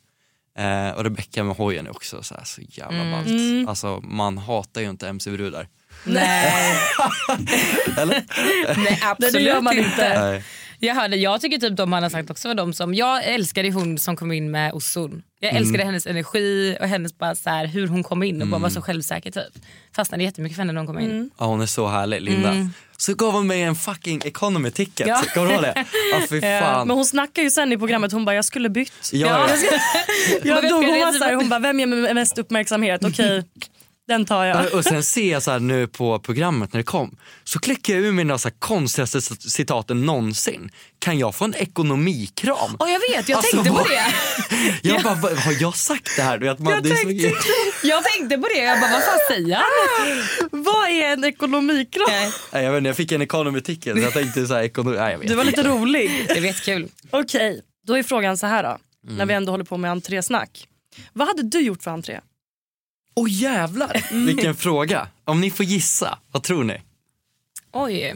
[0.57, 3.69] Eh, och Rebecca med hojen är också så, här, så jävla ballt.
[3.69, 5.67] Alltså man hatar ju inte MC-brudar.
[6.03, 6.77] Nej.
[7.97, 8.25] Eller?
[8.77, 9.89] Nej absolut det gör man inte.
[9.89, 10.21] inte.
[10.21, 10.43] Nej.
[10.79, 13.71] Jag, hörde, jag tycker typ de han har sagt också var de som, jag älskade
[13.71, 15.23] hon som kom in med osson.
[15.39, 18.61] Jag älskade hennes energi och hennes bara så här, hur hon kom in och bara
[18.61, 19.63] var så självsäker typ.
[19.95, 21.29] Fastnade jättemycket för henne när hon kom in.
[21.37, 22.69] Ja, hon är så härlig, Linda.
[22.97, 25.07] Så gav hon mig en fucking economy ticket.
[25.07, 25.21] Ja.
[25.33, 25.85] Kommer du ihåg det?
[26.11, 26.87] Ja, fy Ja, fan.
[26.87, 29.09] Men hon snackar ju sen i programmet, hon bara jag skulle bytt.
[29.13, 29.55] Ja, ja.
[30.43, 33.03] Jag Men dog, hon, var så här, hon bara vem ger mig mest uppmärksamhet?
[33.05, 33.43] Okej,
[34.07, 34.73] den tar jag.
[34.73, 38.03] Och sen ser jag så här nu på programmet när det kom, så kläcker jag
[38.03, 40.71] ur mig några så här konstigaste citaten någonsin.
[40.99, 42.75] Kan jag få en ekonomikram?
[42.79, 44.13] Och jag vet, jag Alltså, tänkte på det.
[44.89, 46.37] Jag bara, vad- har jag sagt det här?
[46.37, 47.33] Du vet, man, Jag det är så- tänkte-
[47.87, 50.63] Jag tänkte på det, jag bara vad fan säger han?
[50.63, 52.05] Vad är en ekonomikram?
[52.51, 55.11] Nej, jag, vet inte, jag fick en economy ticket jag tänkte så här, ekonomi, nej,
[55.11, 55.27] jag vet.
[55.27, 56.25] Du var lite rolig.
[56.33, 56.87] Det vet kul.
[57.11, 58.77] Okej, då är frågan så här då.
[59.09, 60.67] När vi ändå håller på med entrésnack.
[61.13, 62.19] Vad hade du gjort för entré?
[63.17, 65.07] Åh jävlar, vilken fråga.
[65.23, 66.81] Om ni får gissa, vad tror ni?
[67.73, 68.15] Oj.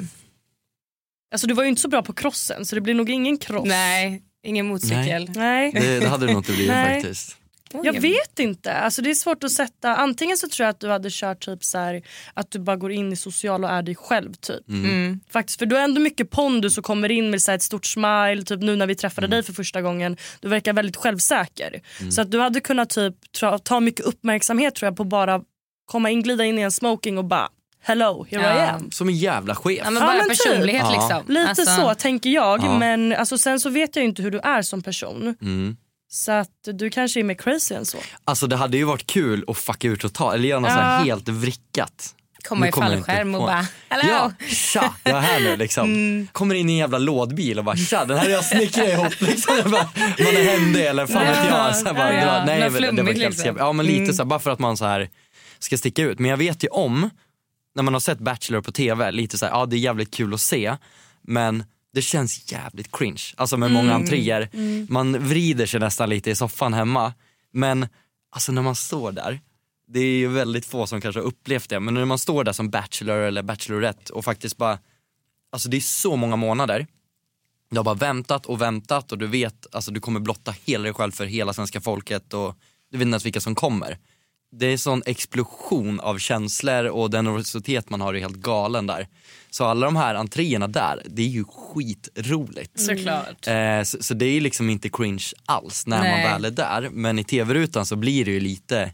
[1.32, 3.68] Alltså du var ju inte så bra på crossen så det blir nog ingen cross.
[3.68, 5.32] Nej, ingen motorcykel.
[5.36, 5.72] Nej.
[5.72, 7.02] Det, det hade det nog inte blivit Nej.
[7.02, 7.38] faktiskt.
[7.84, 8.74] Jag vet inte.
[8.74, 9.96] Alltså det är svårt att sätta.
[9.96, 12.02] Antingen så tror jag att du hade kört typ så här,
[12.34, 14.34] att du bara går in i social och är dig själv.
[14.34, 14.70] typ.
[14.70, 15.20] Mm.
[15.32, 17.86] Faktiskt, för du har ändå mycket pondus och kommer in med så här ett stort
[17.86, 18.44] smile.
[18.46, 20.18] Typ nu när vi träffade dig för första gången.
[20.40, 21.82] Du verkar väldigt självsäker.
[22.12, 23.16] Så att du hade kunnat typ
[23.64, 25.42] ta, mycket uppmärksamhet tror jag på bara
[25.86, 27.50] komma in, glida in i en smoking och bara
[27.84, 28.70] hello, here I Ja.
[28.70, 28.92] am.
[28.92, 29.80] Som en jävla chef.
[29.84, 30.30] Ja, men bara men typ.
[30.30, 30.92] personlighet Ja.
[30.92, 31.34] liksom.
[31.34, 32.60] Lite Alltså, så tänker jag.
[32.64, 32.78] Ja.
[32.80, 35.36] Men alltså, sen så vet jag inte hur du är som person.
[36.12, 36.14] Mm.
[36.14, 37.98] Så att du kanske är mer crazy än så.
[38.26, 40.76] Alltså det hade ju varit kul att fucka ur totalt, eller göra något Ja.
[40.76, 42.16] så här helt vrickat.
[42.44, 44.10] Komma Nu i fallskärm och bara hello.
[44.14, 45.86] Ja, tja, jag är här nu liksom.
[45.86, 46.28] Mm.
[46.32, 49.14] Kommer in i en jävla lådbil och bara tja, den här har jag snickrat ihop.
[49.22, 49.56] Liksom.
[49.58, 51.76] Jag bara, man är händig eller fan vet jag.
[51.76, 53.56] Så här bara, Ja, dra- nej, det var helt liksom.
[53.58, 55.10] Ja men lite så här, bara för att man så här
[55.60, 56.20] ska sticka ut.
[56.20, 57.10] Men jag vet ju om,
[57.76, 60.34] när man har sett Bachelor på TV, lite så här, ja det är jävligt kul
[60.34, 60.76] att se.
[61.28, 61.64] Men
[61.94, 63.22] det känns jävligt cringe.
[63.38, 64.50] Alltså med många entréer.
[64.92, 67.14] Man vrider sig nästan lite i soffan hemma.
[67.54, 67.88] Men
[68.32, 69.40] alltså när man står där,
[69.88, 72.54] det är ju väldigt få som kanske har upplevt det, men när man står där
[72.54, 74.80] som Bachelor eller Bachelorette och faktiskt bara,
[75.52, 76.88] alltså det är så många månader.
[77.70, 80.94] Du har bara väntat och väntat och du vet, alltså du kommer blotta hela dig
[80.94, 82.56] själv för hela svenska folket och
[82.92, 83.98] du vet inte ens vilka som kommer.
[84.52, 89.08] Det är sån explosion av känslor och den nervositet man har är helt galen där.
[89.50, 92.80] Så alla de här entréerna där, det är ju skitroligt.
[92.80, 93.48] Såklart.
[93.48, 96.24] Eh, så, så det är liksom inte cringe alls när Nej.
[96.24, 96.90] man väl är där.
[96.92, 98.92] Men i tv-rutan så blir det ju lite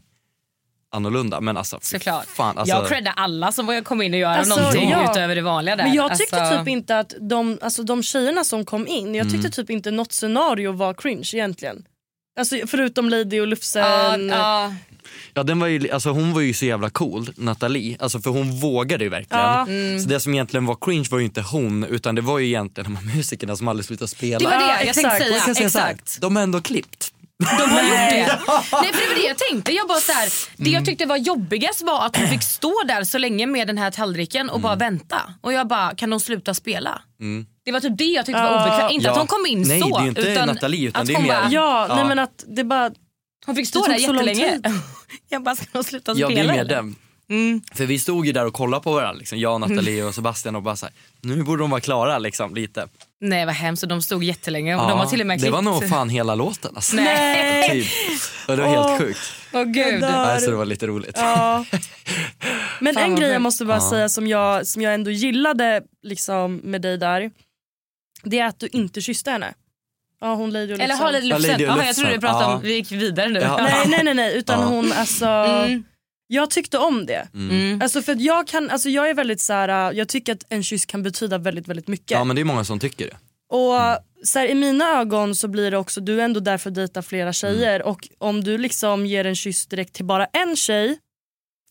[0.90, 1.40] annorlunda.
[1.40, 2.26] Men alltså, Såklart.
[2.26, 2.58] fan.
[2.58, 5.10] Alltså, Jag creddar alla som komma in och göra Alltså, någonting ja.
[5.10, 5.84] utöver det vanliga där.
[5.84, 9.30] Men jag tyckte Alltså, typ inte att de, alltså de tjejerna som kom in, jag
[9.30, 11.84] tyckte typ inte något scenario var cringe egentligen.
[12.38, 13.82] Alltså förutom Lady och Lufsen.
[13.82, 14.74] Ja, ja.
[15.34, 17.96] Ja, den var ju, alltså hon var ju så jävla cool, Nathalie.
[18.00, 19.42] Alltså för hon vågade ju verkligen.
[19.44, 19.66] Ja.
[20.02, 22.94] Så det som egentligen var cringe var ju inte hon utan det var ju egentligen
[22.94, 24.38] de här musikerna som aldrig slutade spela.
[24.38, 25.18] Det var det Ja, jag exakt.
[25.18, 25.70] tänkte säga.
[25.70, 26.20] så här, Exakt.
[26.20, 27.12] de har ändå klippt.
[27.38, 28.38] De har gjort det.
[28.82, 29.72] Nej för det var det jag tänkte.
[29.72, 30.72] Jag bara så här, det Mm.
[30.72, 33.90] jag tyckte var jobbigast var att hon fick stå där så länge med den här
[33.90, 34.78] tallriken och bara Mm.
[34.78, 35.20] vänta.
[35.40, 37.02] Och jag bara, kan de sluta spela?
[37.68, 38.66] Det var typ det jag tyckte var Ja.
[38.66, 38.92] obekvämt.
[38.92, 39.12] Inte Ja.
[39.12, 39.98] att hon kom in Nej, så.
[39.98, 41.94] det är inte utan Nathalie, utan att det är hon mer- Bara, Ja, Ja.
[41.96, 42.90] nej men att det bara...
[43.46, 44.60] hon fick stå där jättelänge.
[45.28, 46.94] jag bara, ska de sluta Ja, spela det är mer den.
[47.74, 50.62] För vi stod ju där och kollade på varandra, liksom, jag, Nathalie och Sebastian och
[50.62, 52.88] bara såhär, nu borde de vara klara liksom lite.
[53.20, 55.50] Nej vad hemskt och de stod jättelänge och Ja, de har till och med det
[55.50, 55.80] var klippt.
[55.80, 56.96] nog fan hela låten alltså.
[56.96, 57.70] Nej.
[57.70, 57.86] Typ.
[58.48, 59.18] Och det var helt sjukt.
[59.52, 60.00] Åh gud.
[60.00, 60.26] dör.
[60.26, 61.12] Nej, så det var lite roligt.
[61.16, 61.64] Ja.
[62.80, 63.90] Men Fan, en grej jag måste bara Ja.
[63.90, 67.30] säga som jag, som jag ändå gillade liksom, med dig där.
[68.22, 69.54] Det är att du inte kysste henne.
[70.20, 71.04] Ja, hon Lady och Eller Lufsen.
[71.04, 71.52] har lite Ja, Lufsen.
[71.52, 72.54] Lady Jaha, jag trodde du pratade Ja.
[72.56, 73.40] om, vi gick vidare nu.
[73.40, 73.56] Ja.
[73.62, 74.66] Nej nej nej, nej utan Ja.
[74.66, 75.26] hon alltså.
[75.26, 75.84] Mm.
[76.26, 77.28] Jag tyckte om det.
[77.34, 77.82] Mm.
[77.82, 80.62] Alltså för att jag kan, alltså jag är väldigt så här, jag tycker att en
[80.62, 82.10] kyss kan betyda väldigt väldigt mycket.
[82.10, 83.16] Ja men det är många som tycker det.
[83.56, 83.74] Och
[84.26, 86.74] så här, i mina ögon så blir det också, du är ändå där för att
[86.74, 90.98] dejta flera tjejer och om du liksom ger en kyss direkt till bara en tjej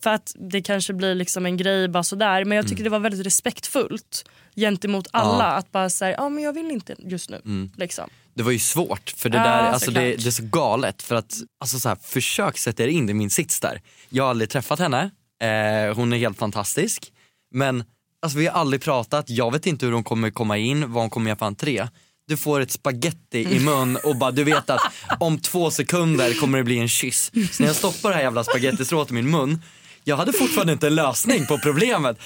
[0.04, 3.00] för att det kanske blir liksom en grej bara sådär men jag tycker det var
[3.00, 4.24] väldigt respektfullt
[4.56, 5.52] gentemot alla Ja.
[5.52, 7.42] att bara säga ja men jag vill inte just nu.
[7.46, 7.72] Mm.
[7.78, 8.10] Liksom.
[8.34, 11.16] Det var ju svårt för det Ja, där, alltså det, det är så galet för
[11.16, 13.82] att, alltså så här, försök sätta er in i min sits där.
[14.10, 17.12] Jag har aldrig träffat henne, eh, hon är helt fantastisk.
[17.54, 17.84] Men
[18.22, 21.10] alltså, vi har aldrig pratat, jag vet inte hur hon kommer komma in, vad hon
[21.10, 21.88] kommer göra för entré.
[22.28, 24.82] Du får ett spaghetti i mun och bara, du vet att
[25.20, 27.32] om två sekunder kommer det bli en kyss.
[27.52, 29.62] Så när jag stoppar det här jävla spagettistrået i min mun,
[30.08, 32.20] jag hade fortfarande inte en lösning på problemet.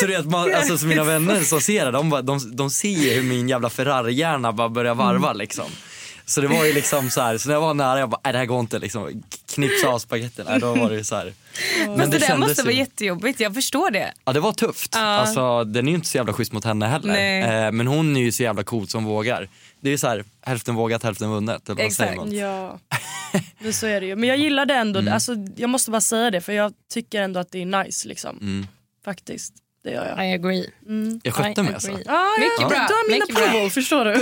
[0.00, 2.70] Så det att man, alltså, så mina vänner som ser det, de, bara, de, de
[2.70, 5.64] ser hur min jävla Ferrari-hjärna bara börjar varva liksom.
[6.28, 8.32] Så det var ju liksom så här, så när jag var nära jag bara, nej
[8.32, 9.22] det här går inte liksom,
[9.54, 10.44] knipsa av spagettin.
[10.48, 11.32] Nej, då var det ju så här.
[11.86, 14.12] Men det, där kändes måste ju- vara jättejobbigt, jag förstår det.
[14.24, 14.90] Ja det var tufft.
[14.94, 15.00] Ja.
[15.00, 17.12] Alltså, den är ju inte så jävla schysst mot henne heller.
[17.12, 17.42] Nej.
[17.66, 19.48] Eh, men hon är ju så jävla cool som vågar.
[19.80, 21.68] Det är ju så här, hälften vågat hälften vunnet.
[21.68, 22.32] Eller Exakt.
[22.32, 22.78] Ja,
[23.58, 24.16] men så är det ju.
[24.16, 25.12] Men jag gillar det ändå, Mm.
[25.14, 28.38] alltså, jag måste bara säga det för jag tycker ändå att det är nice liksom.
[28.40, 28.66] Mm.
[29.04, 29.52] Faktiskt,
[29.86, 30.28] det gör jag.
[30.28, 30.70] I agree.
[31.22, 31.90] Jag skötte I mig alltså.
[31.90, 33.44] Ja, Mycket ja, bra, Du har min mycket bra.
[33.46, 34.12] approval, förstår du?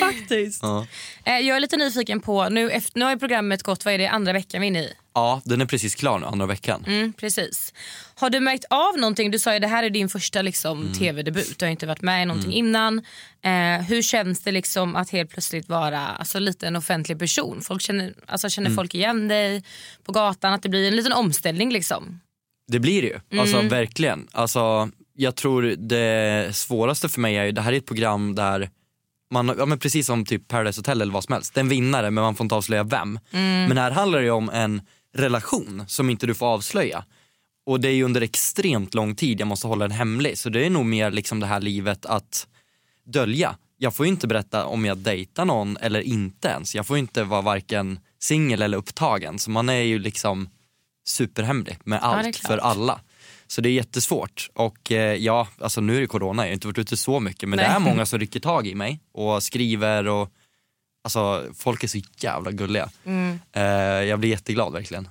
[0.00, 0.62] Faktiskt.
[0.62, 0.86] ja.
[1.24, 3.98] Eh, Jag är lite nyfiken på, nu, efter, nu har ju programmet gått, vad är
[3.98, 4.92] det, andra veckan vi är inne i?
[5.14, 6.84] ja, den är precis klar nu, andra veckan.
[6.86, 7.72] Mm, precis.
[8.14, 9.30] Har du märkt av någonting?
[9.30, 10.92] Du sa ju det här är din första liksom, Mm.
[10.92, 11.58] tv-debut.
[11.58, 12.98] Du har inte varit med i någonting innan.
[13.44, 17.60] Eh, hur känns det liksom att helt plötsligt vara alltså, lite en offentlig person?
[17.62, 18.76] Folk känner, alltså, känner Mm.
[18.76, 19.64] folk igen dig
[20.04, 20.52] på gatan?
[20.52, 22.20] Att det blir en liten omställning liksom?
[22.68, 23.68] Det blir det ju, alltså Mm.
[23.68, 24.28] verkligen.
[24.32, 28.70] Alltså, jag tror det svåraste för mig är ju, det här är ett program där
[29.30, 31.68] man, ja, men precis som typ Paradise Hotel eller vad som helst, det är en
[31.68, 33.18] vinnare men man får inte avslöja vem.
[33.30, 33.68] Mm.
[33.68, 34.82] Men här handlar det om en
[35.16, 37.04] relation som inte du får avslöja.
[37.66, 40.66] Och det är ju under extremt lång tid jag måste hålla den hemlig så det
[40.66, 42.46] är nog mer liksom det här livet att
[43.06, 43.56] dölja.
[43.78, 46.74] Jag får ju inte berätta om jag dejtar någon eller inte ens.
[46.74, 50.48] Jag får ju inte vara varken singel eller upptagen så man är ju liksom
[51.04, 52.46] superhemlig med det allt klart.
[52.52, 53.00] för alla.
[53.46, 56.66] Så det är jättesvårt och eh, ja, alltså nu är det corona, jag har inte
[56.66, 57.74] varit ute så mycket men det Nej.
[57.76, 60.30] är många som rycker tag i mig och skriver och
[61.04, 62.90] alltså folk är så jävla gulliga.
[63.04, 63.38] Mm.
[63.52, 63.62] Eh,
[64.08, 65.08] jag blir jätteglad verkligen.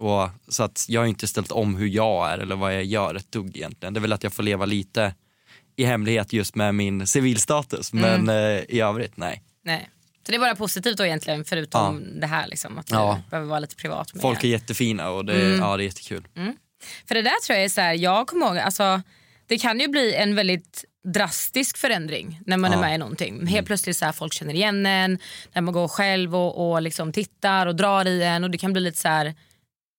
[0.00, 3.14] Och, så att jag har inte ställt om hur jag är eller vad jag gör
[3.14, 3.94] ett dugg egentligen.
[3.94, 5.14] Det är väl att jag får leva lite
[5.76, 8.28] i hemlighet just med min civilstatus men Mm.
[8.28, 9.42] eh, i övrigt nej.
[9.64, 9.88] Nej.
[10.30, 13.20] Så det är bara positivt då egentligen förutom det här liksom, att Ja.
[13.30, 15.60] behöver vara lite privat med Folk är jättefina och det, Mm.
[15.60, 16.22] ja, det är jättekul.
[17.08, 19.02] För det där tror jag är så här, jag kommer ihåg, alltså,
[19.46, 22.80] det kan ju bli en väldigt drastisk förändring när man är Ja.
[22.80, 23.46] med i någonting.
[23.46, 25.18] Helt plötsligt så här, folk känner igen en,
[25.52, 28.72] när man går själv och, och liksom tittar och drar i en och det kan
[28.72, 29.34] bli lite så här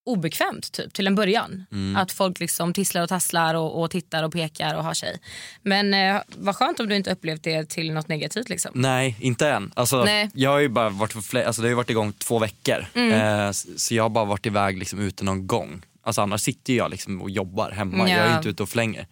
[0.04, 1.66] obekvämt typ till en början.
[1.72, 1.96] Mm.
[1.96, 5.20] Att folk liksom tisslar och tasslar och, och tittar och pekar och har sig.
[5.62, 8.72] Men eh, vad skönt om du inte upplevt det till något negativt liksom.
[8.76, 9.72] Nej, inte än.
[9.76, 10.30] Alltså, Nej.
[10.34, 12.86] Jag har ju bara varit, fler, alltså, det har varit igång två veckor.
[12.94, 13.12] Mm.
[13.12, 15.82] Eh, så jag har bara varit iväg liksom, ute någon gång.
[16.04, 18.10] Alltså, annars sitter jag liksom, och jobbar hemma.
[18.10, 18.18] Ja.
[18.18, 19.08] Jag är inte ute och flänger.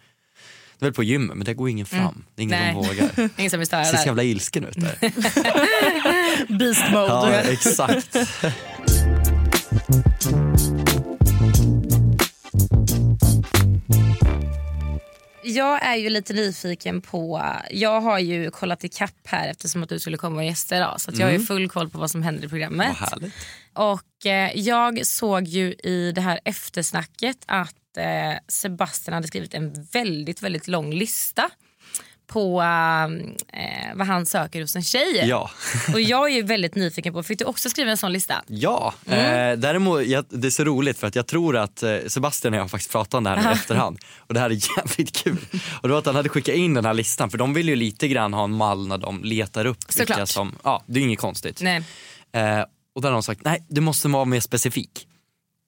[0.78, 2.00] Det är väl på gymmet men det går ingen fram.
[2.00, 2.24] Mm.
[2.34, 2.72] Det är ingen Nej.
[2.74, 3.30] som vågar.
[3.36, 4.98] Ingen som vill störa Jag ser så jävla ilsken ut där.
[6.58, 7.06] Beast mode.
[7.06, 8.16] ja, exakt.
[15.54, 19.88] Jag är ju lite nyfiken på, jag har ju kollat i kapp här eftersom att
[19.88, 21.46] du skulle komma och gästa idag så att jag har ju Mm.
[21.46, 22.96] full koll på vad som händer i programmet.
[23.74, 29.84] Och eh, jag såg ju i det här eftersnacket att eh, Sebastian hade skrivit en
[29.92, 31.50] väldigt, väldigt lång lista
[32.32, 35.24] på eh, vad han söker hos en tjej.
[35.28, 35.50] Ja.
[35.94, 38.42] Och jag är ju väldigt nyfiken på, fick du också skriva en sån lista?
[38.46, 39.52] Ja, Mm.
[39.52, 42.58] eh, däremot, jag, det är så roligt för att jag tror att eh, Sebastian och
[42.58, 45.36] jag har faktiskt pratat om det här i efterhand och det här är jävligt kul.
[45.82, 47.76] Och det var att han hade skickat in den här listan för de vill ju
[47.76, 50.28] lite grann ha en mall när de letar upp vilka Såklart.
[50.28, 51.60] som, ja det är inget konstigt.
[51.62, 51.76] Nej.
[52.32, 52.64] Eh,
[52.94, 55.06] och där har de sagt, nej du måste vara mer specifik.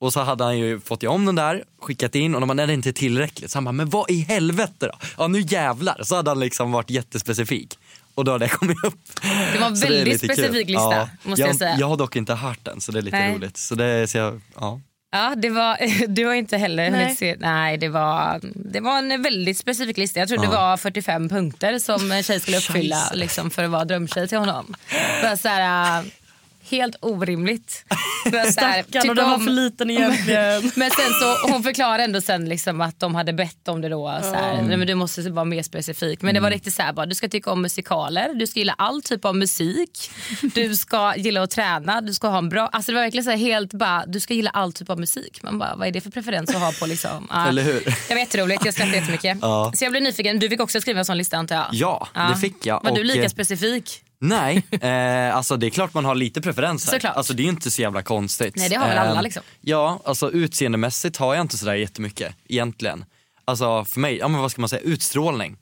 [0.03, 2.67] Och så hade han ju fått om den där, skickat in och de bara, nej
[2.67, 3.51] det är inte tillräckligt.
[3.51, 4.93] Så han bara, men vad i helvete då?
[5.19, 6.01] Ja nu jävlar.
[6.03, 7.79] Så hade han liksom varit jättespecifik.
[8.15, 8.95] Och då har det kommit upp.
[9.53, 10.37] Det var en Så väldigt lite kul.
[10.37, 11.77] specifik lista, måste jag säga.
[11.79, 13.35] Jag har dock inte hört den så det är lite Nej.
[13.35, 13.57] roligt.
[13.57, 14.81] Så det så jag, ja.
[15.13, 17.03] Ja, det var, du har inte heller Nej.
[17.03, 17.37] hunnit se.
[17.41, 20.21] Nej, det var, det var en väldigt specifik lista.
[20.21, 20.51] Jag tror det Ja.
[20.51, 24.75] var 45 punkter som en tjej skulle uppfylla liksom, för att vara drömtjej till honom.
[25.23, 26.05] Bara så här, äh,
[26.71, 27.85] helt orimligt.
[28.33, 30.63] Bara så här, Stackarn och den var för liten egentligen.
[30.75, 34.19] Men sen så, hon förklarade ändå sen liksom att de hade bett om det då.
[34.23, 36.23] Så här, nej, men du måste vara mer specifik.
[36.23, 38.75] Men det var riktigt så här, bara, du ska tycka om musikaler, du ska gilla
[38.79, 40.11] all typ av musik.
[40.55, 42.67] Du ska gilla att träna, du ska ha en bra...
[42.67, 45.43] Alltså det var verkligen så här, helt bara, du ska gilla all typ av musik.
[45.43, 47.27] Man bara, vad är det för preferens att ha på liksom?
[47.31, 47.49] Ja.
[47.49, 47.85] Eller hur?
[48.09, 49.39] Det var jätteroligt, jag skrattade jättemycket.
[49.41, 49.73] Ja.
[49.77, 51.67] Så jag blev nyfiken, du fick också skriva en sån lista antar jag?
[51.73, 52.83] Ja, det fick jag.
[52.85, 54.03] Var du Och, lika eh, specifik?
[54.23, 56.93] Nej, eh, alltså det är klart man har lite preferenser.
[56.93, 57.17] Såklart.
[57.17, 58.57] Alltså det är ju inte så jävla konstigt.
[58.57, 59.43] Nej, det har väl alla, Eh, liksom.
[59.61, 63.05] Ja, alltså utseendemässigt har jag inte sådär jättemycket egentligen.
[63.45, 65.57] Alltså för mig, ja men vad ska man säga, utstrålning.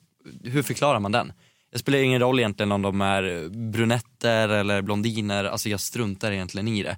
[0.45, 1.33] Hur förklarar man den?
[1.73, 6.69] Det spelar ingen roll egentligen om de är brunetter eller blondiner, alltså jag struntar egentligen
[6.69, 6.97] i det.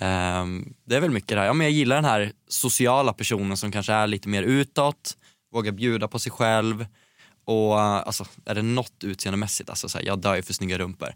[0.00, 3.56] Ehm, det är väl mycket det här, ja men jag gillar den här sociala personen
[3.56, 5.16] som kanske är lite mer utåt,
[5.52, 6.86] vågar bjuda på sig själv
[7.46, 10.78] och uh, alltså är det något utseendemässigt, alltså så här, jag dör ju för snygga
[10.78, 11.08] rumpor.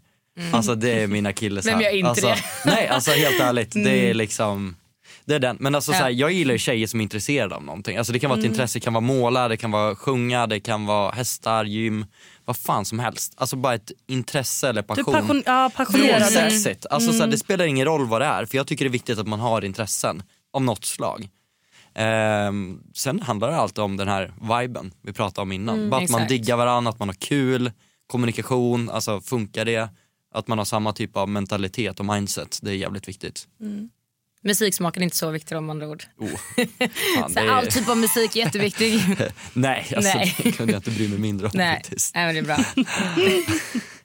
[0.51, 2.37] Alltså det är mina killes Vem gör inte alltså, det?
[2.65, 4.75] Nej alltså helt ärligt, det är liksom
[5.25, 5.57] det är den.
[5.59, 5.97] Men alltså, Ja.
[5.97, 7.97] så här, jag gillar ju tjejer som är intresserade av någonting.
[7.97, 10.59] Alltså, det kan vara ett intresse, det kan vara måla, det kan vara sjunga, det
[10.59, 12.05] kan vara hästar, gym,
[12.45, 13.33] vad fan som helst.
[13.37, 15.15] Alltså bara ett intresse eller Du passion.
[15.15, 16.21] är passion, ja, passionerad.
[16.89, 18.91] Alltså, så här, det spelar ingen roll vad det är för jag tycker det är
[18.91, 21.29] viktigt att man har intressen av något slag.
[21.95, 25.89] Ehm, sen handlar det alltid om den här viben vi pratade om innan.
[25.89, 26.29] Bara att man exakt.
[26.29, 27.71] diggar varandra, att man har kul,
[28.07, 29.89] kommunikation, alltså funkar det?
[30.33, 33.47] Att man har samma typ av mentalitet och mindset, det är jävligt viktigt.
[34.43, 36.03] Musiksmaken är inte så viktig om andra ord.
[36.17, 36.29] Oh,
[37.19, 39.01] fan, är- All typ av musik är jätteviktig.
[39.53, 40.35] Nej, alltså, Nej.
[40.43, 42.15] det kunde jag inte bry mig mindre om Nej, faktiskt.
[42.15, 42.65] Nej men det är bra.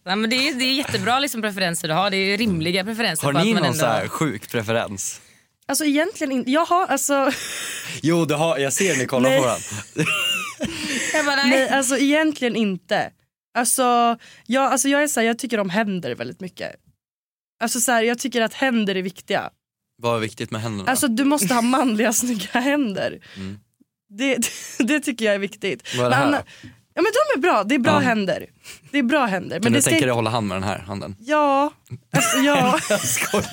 [0.04, 2.10] Nej, men det, är, det är jättebra liksom preferenser du har.
[2.10, 3.26] Det är rimliga preferenser.
[3.26, 3.78] Har på att ni man någon ändå...
[3.78, 5.20] så här sjuk preferens?
[5.68, 6.50] Alltså egentligen inte.
[6.50, 7.30] Jag har alltså,
[8.02, 10.06] Jo, det har, jag ser ni kollar på den.
[11.12, 11.50] Jag bara, nej.
[11.50, 13.10] nej, alltså egentligen inte.
[13.58, 16.72] Alltså jag, alltså jag är så här, jag tycker om händer väldigt mycket.
[17.62, 19.50] Alltså så här, jag tycker att händer är viktiga.
[20.02, 20.90] Vad är viktigt med händerna?
[20.90, 23.20] Alltså du måste ha manliga snygga händer.
[23.36, 23.58] Mm.
[24.18, 24.38] Det,
[24.78, 25.96] det tycker jag är viktigt.
[25.96, 26.44] Vad är det Men här anna-
[26.98, 27.98] Ja men de är bra, det är bra Ja.
[27.98, 28.46] händer.
[28.90, 29.56] Det är bra händer.
[29.56, 31.16] Kan Men du det ska tänka dig inte- att hålla hand med den här handen?
[31.18, 31.70] Ja,
[32.16, 32.78] alltså ja.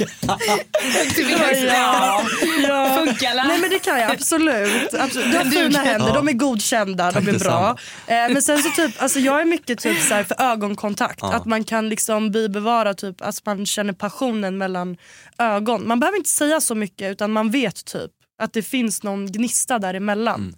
[1.16, 2.24] Du vill ja.
[2.68, 2.96] ja.
[3.06, 3.44] Funkar det?
[3.48, 4.94] Nej men det kan jag absolut.
[4.94, 5.32] absolut.
[5.32, 6.14] Du har fina händer, Ja.
[6.14, 7.78] de är godkända, Tack de är bra.
[8.08, 11.20] Eh, men sen så typ, alltså jag är mycket typ så här för ögonkontakt.
[11.22, 11.34] Ja.
[11.34, 14.98] Att man kan liksom bibevara typ, att man känner passionen mellan
[15.38, 15.88] ögon.
[15.88, 19.80] Man behöver inte säga så mycket utan man vet typ att det finns någon gnista
[19.80, 20.40] däremellan.
[20.42, 20.56] Mm.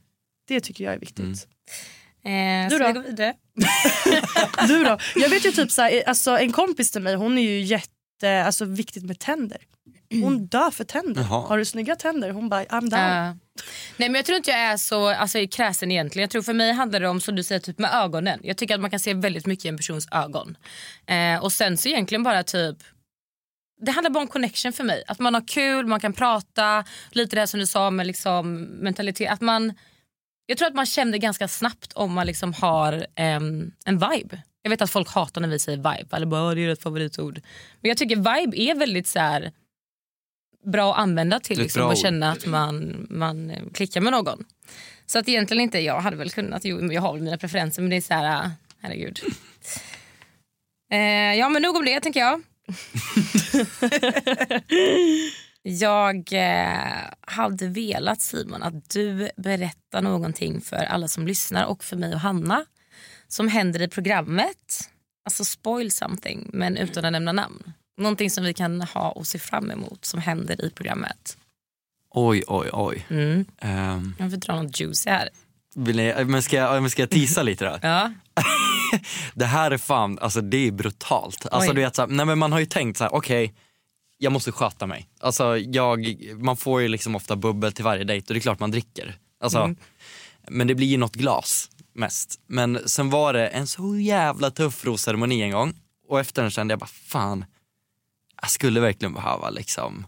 [0.47, 1.47] Det tycker jag är viktigt.
[2.25, 2.87] Eh, Du ska då?
[2.87, 3.33] vi gå vidare?
[4.67, 4.97] Du då?
[5.15, 8.43] Jag vet ju typ så här, alltså en kompis till mig hon är ju jätte,
[8.45, 9.57] alltså viktigt med tänder.
[10.23, 11.21] Hon dör för tänder.
[11.21, 11.47] Jaha.
[11.47, 12.29] Har du snygga tänder?
[12.29, 12.91] Hon bara I'm down.
[13.01, 13.37] Ja.
[13.97, 16.23] Nej men jag tror inte jag är så alltså, kräsen egentligen.
[16.23, 18.39] Jag tror för mig handlar det om som du säger typ med ögonen.
[18.43, 20.57] Jag tycker att man kan se väldigt mycket i en persons ögon.
[21.07, 22.77] Eh, och sen så egentligen bara typ
[23.81, 25.03] det handlar bara om connection för mig.
[25.07, 26.83] Att man har kul, man kan prata.
[27.11, 29.31] Lite det här som du sa med liksom mentalitet.
[29.31, 29.73] Att man,
[30.45, 34.41] jag tror att man känner ganska snabbt om man liksom har em, en vibe.
[34.61, 36.15] Jag vet att folk hatar när vi säger vibe.
[36.15, 37.41] Eller bara, "Åh, det är ett favoritord.
[37.81, 39.51] Men jag tycker vibe är väldigt så här,
[40.65, 44.45] bra att använda till liksom, att känna att man, man eh, klickar med någon.
[45.05, 47.89] Så att egentligen inte, jag hade väl kunnat, jo, jag har väl mina preferenser men
[47.89, 48.49] det är så här, äh,
[48.81, 49.19] herregud.
[50.91, 50.99] Eh,
[51.35, 52.41] ja men nog om det tänker jag.
[55.67, 61.95] jag eh, hade velat Simon att du berättar någonting för alla som lyssnar och för
[61.97, 62.65] mig och Hanna
[63.27, 64.89] som händer i programmet.
[65.25, 67.73] Alltså spoil something men utan att nämna namn.
[67.97, 71.37] Någonting som vi kan ha och se fram emot som händer i programmet.
[72.09, 73.05] Oj, oj, oj.
[73.09, 73.45] Mm.
[73.61, 75.29] Ehm, Jag får dra något juicy här.
[75.75, 77.79] vill ni, men ska, jag, men ska jag tisa lite då?
[77.87, 78.11] Ja.
[79.33, 81.45] Det här är fan, alltså det är brutalt.
[81.51, 81.75] Alltså Oj.
[81.75, 83.53] du vet så här, nej men man har ju tänkt så här, okej
[84.17, 85.09] jag måste sköta mig.
[85.19, 88.59] Alltså jag, man får ju liksom ofta bubbel till varje dejt och det är klart
[88.59, 89.15] man dricker.
[89.39, 89.75] Alltså, Mm.
[90.49, 92.39] Men det blir ju något glas mest.
[92.47, 95.73] Men sen var det en så jävla tuff rosceremoni en gång
[96.07, 97.45] och efter den kände jag bara fan,
[98.41, 100.07] jag skulle verkligen behöva liksom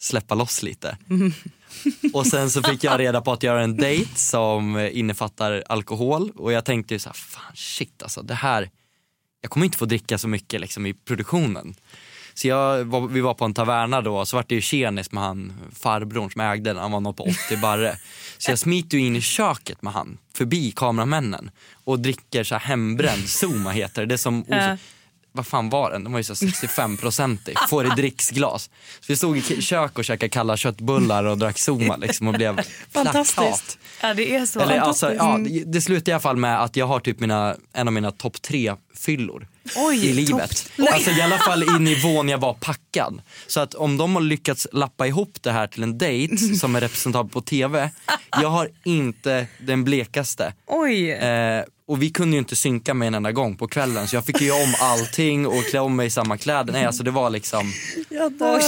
[0.00, 0.98] släppa loss lite.
[2.12, 6.52] Och sen så fick jag reda på att göra en dejt som innefattar alkohol och
[6.52, 8.70] jag tänkte ju så här, fan shit alltså det här,
[9.40, 11.74] jag kommer inte få dricka så mycket liksom i produktionen.
[12.34, 15.12] Så jag, var, vi var på en taverna då och så var det ju tjenis
[15.12, 17.96] med han farbrorn som ägde den, han var nog på 80 barre.
[18.38, 21.50] Så jag smiter ju in i köket med han, förbi kameramännen
[21.84, 24.44] och dricker så här hembränd, Zuma heter det, det som
[25.36, 26.04] vad fan var den?
[26.04, 27.56] Den var ju så 65 procentig.
[27.70, 28.64] Får i dricksglas.
[29.00, 32.60] Så vi stod i kök och käkade kalla köttbullar och drack Zuma liksom och blev
[32.92, 33.34] Fantastiskt.
[33.36, 33.78] plakat.
[34.02, 34.60] Ja det är så.
[34.60, 37.56] Eller, alltså, ja, det- det slutar i alla fall med att jag har typ mina,
[37.72, 40.70] en av mina topp tre fyllor Oj, i livet.
[40.92, 43.22] Alltså i alla fall i nivån jag var packad.
[43.46, 46.80] Så att om de har lyckats lappa ihop det här till en dejt som är
[46.80, 47.90] representabel på TV,
[48.42, 50.52] jag har inte den blekaste.
[50.66, 51.10] Oj.
[51.10, 54.24] Eh, och vi kunde ju inte synka med en enda gång på kvällen så jag
[54.24, 56.72] fick ju om allting och klä om mig i samma kläder.
[56.72, 57.72] Nej alltså det var liksom,
[58.08, 58.60] Jag dör.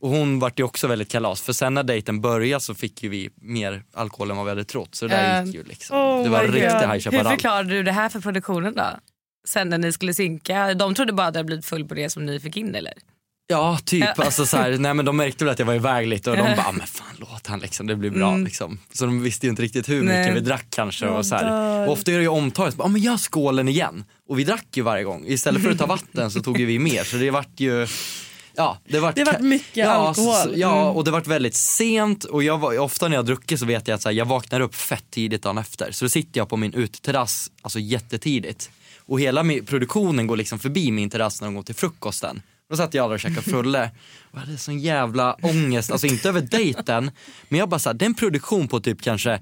[0.00, 3.08] och hon vart ju också väldigt kalas för sen när dejten började så fick ju
[3.08, 4.94] vi mer alkohol än vad vi hade trott.
[4.94, 6.54] Så det där Eh, gick ju liksom, oh det var God.
[6.54, 7.26] High Hur Chaparral.
[7.26, 8.82] förklarade du det här för produktionen då?
[9.48, 10.74] Sen när ni skulle synka.
[10.74, 12.92] De trodde bara att det hade blivit full på det som ni fick in eller?
[13.46, 14.24] Ja typ, Ja.
[14.24, 16.42] alltså så här, nej men de märkte väl att jag var iväg lite och de
[16.42, 18.44] bara, "Ah, men fan låt han liksom, det blir bra Mm.
[18.44, 18.78] liksom.
[18.92, 20.34] Så de visste ju inte riktigt hur mycket Nej.
[20.34, 21.06] vi drack kanske.
[21.06, 21.86] Och, så här.
[21.86, 24.04] och ofta är det ju omtaget, ja men gör skålen igen.
[24.28, 25.24] Och vi drack ju varje gång.
[25.26, 27.04] Istället för att ta vatten så tog ju vi mer.
[27.04, 27.86] Så det vart ju,
[28.56, 30.34] ja det vart, Det vart mycket ja, alkohol.
[30.34, 30.96] Så, ja Mm.
[30.96, 33.94] och det vart väldigt sent och jag var, ofta när jag druckit så vet jag
[33.94, 35.90] att så här, jag vaknar upp fett tidigt dagen efter.
[35.92, 38.70] Så då sitter jag på min uteterrass, alltså jättetidigt.
[39.08, 42.42] Och hela produktionen går liksom förbi min terrass när de går till frukosten.
[42.70, 43.90] Då satt jag där och käkade frulle
[44.32, 47.10] och hade sån jävla ångest, alltså inte över dejten,
[47.48, 49.40] men jag bara såhär, det är en produktion på typ kanske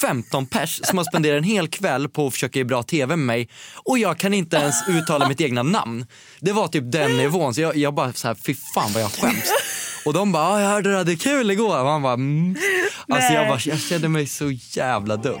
[0.00, 3.26] 15 pers som har spenderat en hel kväll på att försöka ge bra tv med
[3.26, 3.48] mig
[3.84, 6.06] och jag kan inte ens uttala mitt egna namn.
[6.40, 9.52] Det var typ den nivån, så jag, jag bara såhär, fy fan vad jag skäms.
[10.04, 11.78] Och de bara, "Ja, jag hörde du hade kul igår.
[11.78, 12.56] Och man bara, mm.
[13.08, 15.40] Alltså jag, bara, jag kände mig så jävla dum.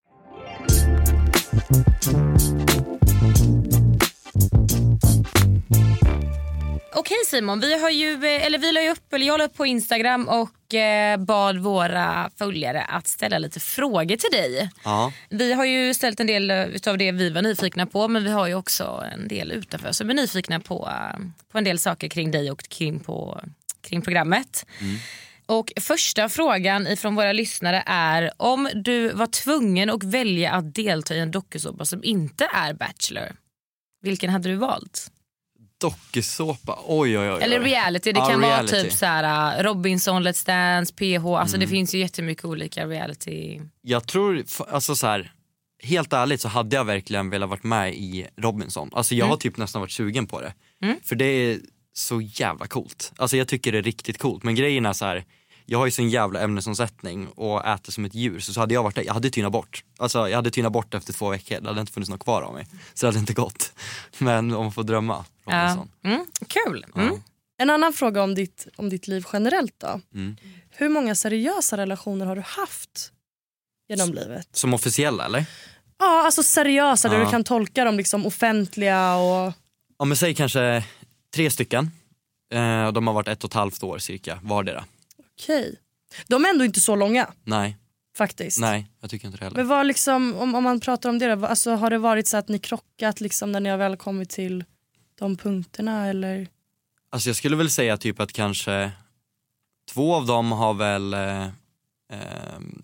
[6.95, 9.65] Okej Simon, vi har ju, eh, eller vi la upp, eller jag la upp på
[9.65, 14.69] Instagram och eh, bad våra följare att ställa lite frågor till dig.
[14.83, 15.13] Ja.
[15.29, 16.51] Vi har ju ställt en del
[16.87, 20.09] av det vi var nyfikna på men vi har ju också en del utanför som
[20.09, 21.19] är nyfikna på, eh,
[21.51, 23.41] på en del saker kring dig och kring, på,
[23.81, 24.65] kring programmet.
[25.51, 31.15] Och Första frågan ifrån våra lyssnare är om du var tvungen att välja att delta
[31.15, 33.35] i en dokusåpa som inte är Bachelor.
[34.01, 35.11] Vilken hade du valt?
[35.81, 37.41] Dokusåpa, oj oj oj.
[37.41, 38.73] Eller reality, det Ja, kan reality.
[38.75, 41.25] vara typ så här, uh, Robinson, Let's Dance, PH.
[41.27, 41.59] Alltså Mm.
[41.65, 43.61] Det finns ju jättemycket olika reality.
[43.81, 45.31] Jag tror, alltså så här,
[45.83, 48.89] helt ärligt så hade jag verkligen velat varit med i Robinson.
[48.93, 49.29] Alltså jag Mm.
[49.29, 50.53] har typ nästan varit sugen på det.
[50.83, 50.97] Mm.
[51.03, 51.59] För det är
[51.93, 53.13] så jävla coolt.
[53.17, 54.43] Alltså jag tycker det är riktigt coolt.
[54.43, 55.25] Men grejen är så här,
[55.71, 58.39] jag har ju sån jävla ämnesomsättning och äter som ett djur.
[58.39, 59.83] Så, så hade jag varit där, jag hade tynat bort.
[59.97, 61.59] Alltså jag hade tynat bort efter två veckor.
[61.61, 62.67] Det hade inte funnits något kvar av mig.
[62.93, 63.73] Så det hade inte gått.
[64.17, 65.25] Men om man får drömma.
[65.45, 65.87] Ja.
[66.03, 66.85] Mm, kul.
[66.95, 67.15] Mm.
[67.57, 70.01] En annan fråga om ditt, om ditt liv generellt då.
[70.13, 70.37] Mm.
[70.69, 73.11] Hur många seriösa relationer har du haft
[73.89, 74.47] genom livet?
[74.51, 75.45] Som officiella eller?
[75.99, 79.53] Ja, alltså seriösa där du kan tolka dem liksom offentliga och...
[79.99, 80.83] Ja men säg kanske
[81.35, 81.91] tre stycken.
[82.53, 84.85] Eh, de har varit ett och ett halvt år cirka vardera.
[85.41, 85.79] Okej.
[86.27, 87.77] De är ändå inte så långa Nej,
[88.17, 88.59] faktiskt.
[88.59, 89.57] nej jag tycker inte det heller.
[89.57, 92.37] Men vad liksom, om, om man pratar om det då, alltså, har det varit så
[92.37, 94.63] att ni krockat liksom, när ni har väl kommit till
[95.19, 96.47] de punkterna eller?
[97.09, 98.91] Alltså jag skulle väl säga typ att kanske
[99.91, 101.49] två av dem har väl eh, eh,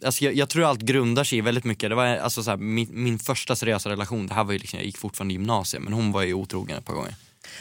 [0.06, 2.88] alltså jag, jag tror allt grundar sig väldigt mycket, det var alltså så här, min,
[2.92, 5.94] min första seriösa relation, det här var ju liksom, jag gick fortfarande i gymnasiet men
[5.94, 7.16] hon var ju otrogen ett par gånger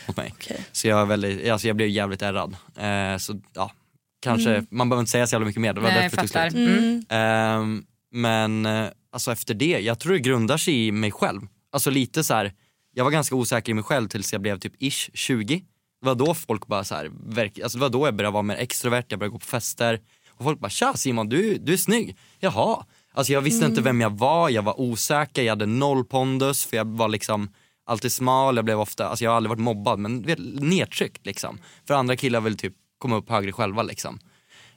[0.06, 0.34] mot mig.
[0.72, 2.56] Så jag, är väldigt, alltså jag blev jävligt ärrad.
[2.76, 3.72] Eh, så ja,
[4.20, 4.66] kanske, Mm.
[4.70, 6.46] man behöver inte säga så jävla mycket mer, det var Nej, därför tog fattar.
[6.56, 7.02] Mm.
[7.08, 11.40] Ehm, men eh, alltså efter det, jag tror det grundar sig i mig själv.
[11.72, 12.52] Alltså lite så här,
[12.94, 15.54] jag var ganska osäker i mig själv tills jag blev typ ish 20.
[16.00, 18.42] Det var då folk bara så här, verk, alltså det var då jag började vara
[18.42, 20.00] mer extrovert, jag började gå på fester.
[20.30, 22.16] Och folk bara tja Simon du, du är snygg.
[22.40, 22.84] Jaha.
[23.12, 23.72] Alltså jag visste Mm.
[23.72, 27.48] inte vem jag var, jag var osäker, jag hade noll pondus för jag var liksom
[27.86, 30.16] alltid smal, jag blev ofta, alltså jag har aldrig varit mobbad men
[30.60, 31.58] nedtryckt liksom.
[31.86, 34.18] För andra killar vill typ komma upp högre själva liksom.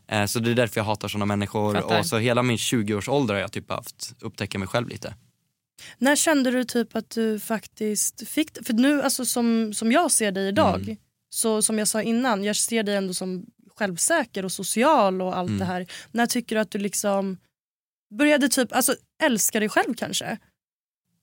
[0.07, 1.99] Eh, Så det är därför jag hatar sådana människor Fattar.
[1.99, 5.15] och så hela min 20-årsålder har jag typ haft upptäcka mig själv lite.
[5.97, 8.65] När kände du typ att du faktiskt fick?
[8.67, 10.97] För nu, alltså som, som jag ser dig idag, Mm.
[11.30, 13.45] så som jag sa innan, jag ser dig ändå som
[13.76, 15.59] självsäker och social och allt Mm.
[15.59, 15.88] det här.
[16.11, 17.38] När tycker du att du liksom
[18.17, 20.38] började typ, alltså älska dig själv kanske?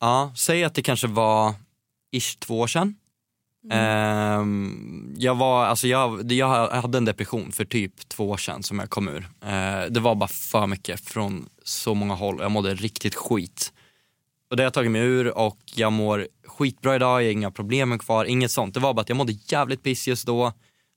[0.00, 1.54] Ja, säg att det kanske var
[2.12, 2.94] ish två år sedan.
[3.70, 8.78] Ehm, jag, var, alltså jag, jag hade en depression för typ två år sedan som
[8.78, 9.28] jag kom ur.
[9.44, 12.38] Eh, det var bara för mycket från så många håll.
[12.40, 13.72] Jag mådde riktigt skit.
[14.50, 17.50] Och det har jag tagit mig ur och jag mår skitbra idag, jag har inga
[17.50, 18.74] problem kvar, inget sånt.
[18.74, 20.52] Det var bara att jag mådde jävligt piss just då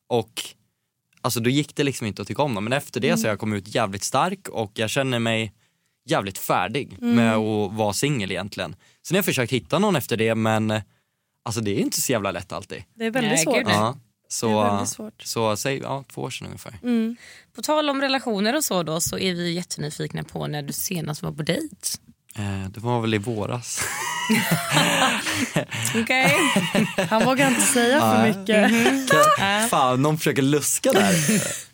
[0.09, 0.41] och
[1.21, 2.63] alltså då gick det liksom inte att tycka om dem.
[2.63, 3.17] Men efter det Mm.
[3.17, 5.53] så har jag kommit ut jävligt stark och jag känner mig
[6.05, 7.15] jävligt färdig Mm.
[7.15, 8.75] med att vara singel egentligen.
[9.07, 10.81] Sen har jag försökt hitta någon efter det men
[11.49, 12.83] alltså det är inte så jävla lätt alltid.
[12.95, 13.63] Det är väldigt Nej, svårt.
[13.65, 13.97] Ja,
[14.27, 15.21] så, Det är väldigt svårt.
[15.23, 16.79] så säg ja, två år sedan ungefär.
[16.83, 17.15] Mm.
[17.55, 21.21] På tal om relationer och så då så är vi jättenyfikna på när du senast
[21.23, 21.75] var på dejt.
[22.35, 23.81] Eh, det var väl i våras.
[25.95, 26.33] Okej.
[27.09, 28.71] Han vågar inte säga för mycket.
[28.71, 29.69] Mhm.
[29.69, 31.13] Fan, någon försöker luska där.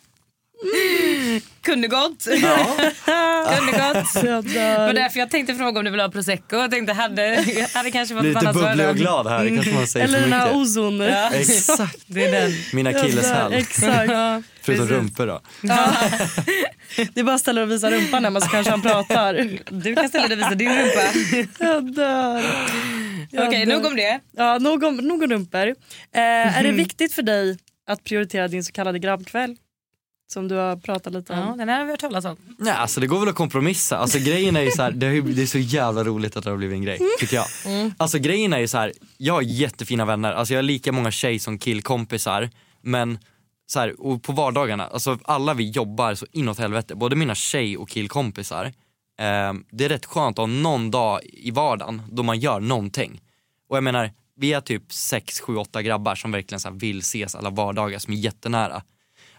[1.66, 2.26] Kunde gått.
[2.42, 2.76] Ja.
[3.56, 4.14] Kunde gått.
[4.24, 6.56] Jag Det var därför jag tänkte fråga om du vill ha prosecco.
[6.56, 7.44] Jag tänkte hade,
[7.74, 10.32] hade kanske fått Lite bubblig och glad här, det kanske man säger Eller för den
[10.40, 10.56] här mycket.
[10.60, 11.00] ozon.
[11.00, 11.30] Ja.
[11.30, 11.96] Exakt.
[12.06, 12.52] Det är den.
[12.72, 13.52] Min Jag dör, akilleshäl.
[13.52, 14.10] Exakt.
[14.10, 14.98] Ja, Förutom precis.
[14.98, 15.40] rumpor då.
[15.62, 15.88] Ja.
[17.14, 19.58] Det är bara att ställa och visa rumpan hemma så kanske han pratar.
[19.70, 21.02] Du kan ställa dig och visa din rumpa.
[21.58, 22.44] Jag dör.
[23.30, 23.74] Jag Okej, dör.
[23.74, 24.20] nog om det.
[24.36, 25.66] Ja, nog om, nog om rumpor.
[25.66, 26.20] Eh,
[26.58, 27.58] Är det viktigt för dig
[27.88, 29.56] att prioritera din så kallade grabbkväll?
[30.28, 31.38] Som du har pratat lite om.
[31.38, 32.36] Ja, den här har vi hört talas om.
[32.58, 33.96] Nej, alltså det går väl att kompromissa.
[33.96, 36.50] Alltså grejen är ju så här, det, är, det är så jävla roligt att det
[36.50, 37.46] har blivit en grej, tycker jag.
[37.64, 37.94] Mm.
[37.96, 41.10] Alltså grejen är ju så här, jag har jättefina vänner, alltså jag har lika många
[41.10, 42.50] tjej som killkompisar.
[42.82, 43.18] Men
[43.66, 47.76] så här, och på vardagarna, alltså alla vi jobbar så inåt helvete, både mina tjej
[47.76, 48.64] och killkompisar.
[49.18, 53.20] Eh, det är rätt skönt att ha någon dag i vardagen då man gör någonting.
[53.68, 56.98] Och jag menar, vi är typ 6, 7, 8 grabbar som verkligen så här vill
[56.98, 58.82] ses alla vardagar som är jättenära.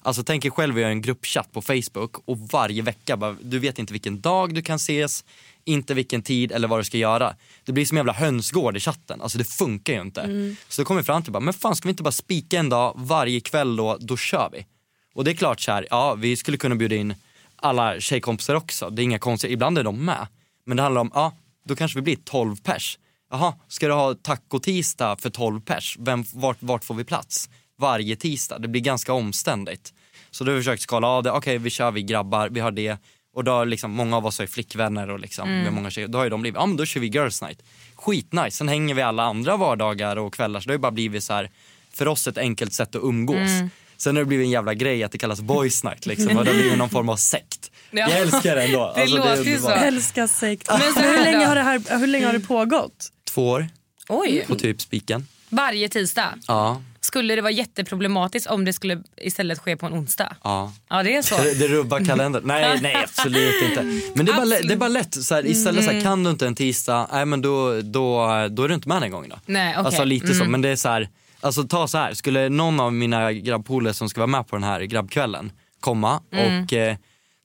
[0.08, 3.60] Alltså tänk er själv, vi har en gruppchatt på Facebook och varje vecka, bara, du
[3.60, 5.26] vet inte vilken dag du kan ses,
[5.64, 7.36] inte vilken tid eller vad du ska göra.
[7.64, 10.22] Det blir som en jävla hönsgård i chatten, alltså det funkar ju inte.
[10.22, 10.56] Mm.
[10.68, 12.70] Så då kom vi fram till, bara, men fan ska vi inte bara spika en
[12.70, 14.66] dag varje kväll då, då kör vi.
[15.14, 17.16] Och det är klart så här, ja vi skulle kunna bjuda in
[17.56, 20.28] alla tjejkompisar också, det är inga konstiga, ibland är de med.
[20.66, 21.34] Men det handlar om, ja
[21.66, 23.00] då kanske vi blir 12 pers.
[23.32, 25.98] Jaha, ska du ha taco-tisdag för 12 pers?
[26.00, 27.50] Vem, vart, vart får vi plats?
[27.80, 28.60] Varje tisdag.
[28.60, 29.94] Det blir ganska omständigt.
[30.32, 31.32] Så då har vi försökt skala av det.
[31.32, 32.98] Okej, vi kör vi grabbar, vi har det.
[33.34, 35.60] Och då har liksom, många av oss är flickvänner och liksom, Mm.
[35.60, 36.08] vi har många tjejer.
[36.08, 37.60] Då har ju de blivit, ja men då kör vi girls night.
[37.96, 38.52] Skitnice.
[38.58, 41.34] Sen hänger vi alla andra vardagar och kvällar så det har ju bara blivit så
[41.34, 41.52] här
[41.94, 43.36] för oss ett enkelt sätt att umgås.
[43.38, 43.70] Mm.
[43.98, 46.52] Sen har det blivit en jävla grej att det kallas boys night liksom och det
[46.52, 47.72] har blivit någon form av sekt.
[47.92, 48.00] Ja.
[48.10, 48.92] Jag älskar det ändå.
[48.96, 49.80] Det Alltså, låter ju underbart.
[49.80, 49.86] så.
[49.86, 50.68] Älskar sekt.
[50.70, 53.10] Men Men så hur, länge har det här, hur länge har det pågått?
[53.34, 53.68] Två år
[54.10, 54.46] Oj.
[54.48, 55.28] på typ spiken.
[55.50, 56.34] Varje tisdag.
[56.48, 60.36] Ja, Skulle det vara jätteproblematiskt om det skulle istället ske på en onsdag?
[60.44, 60.74] ja.
[60.90, 61.36] Ja det är så.
[61.38, 62.44] Det, rubbar kalendern.
[62.46, 63.84] Nej, nej absolut inte.
[64.16, 65.24] Men det är bara, lä- det är bara lätt.
[65.24, 66.04] Så här, istället så här, Mm.
[66.04, 69.12] kan du inte en tisdag, nej men då, då, då är du inte med den
[69.12, 69.36] gången då.
[69.46, 69.86] Nej, okej.
[69.86, 70.34] Alltså lite så.
[70.42, 70.52] Mm.
[70.52, 71.10] Men det är så här,
[71.42, 72.14] alltså ta så här.
[72.14, 76.64] Skulle någon av mina grabbpolare som ska vara med på den här grabbkvällen komma Mm.
[76.64, 76.96] och eh,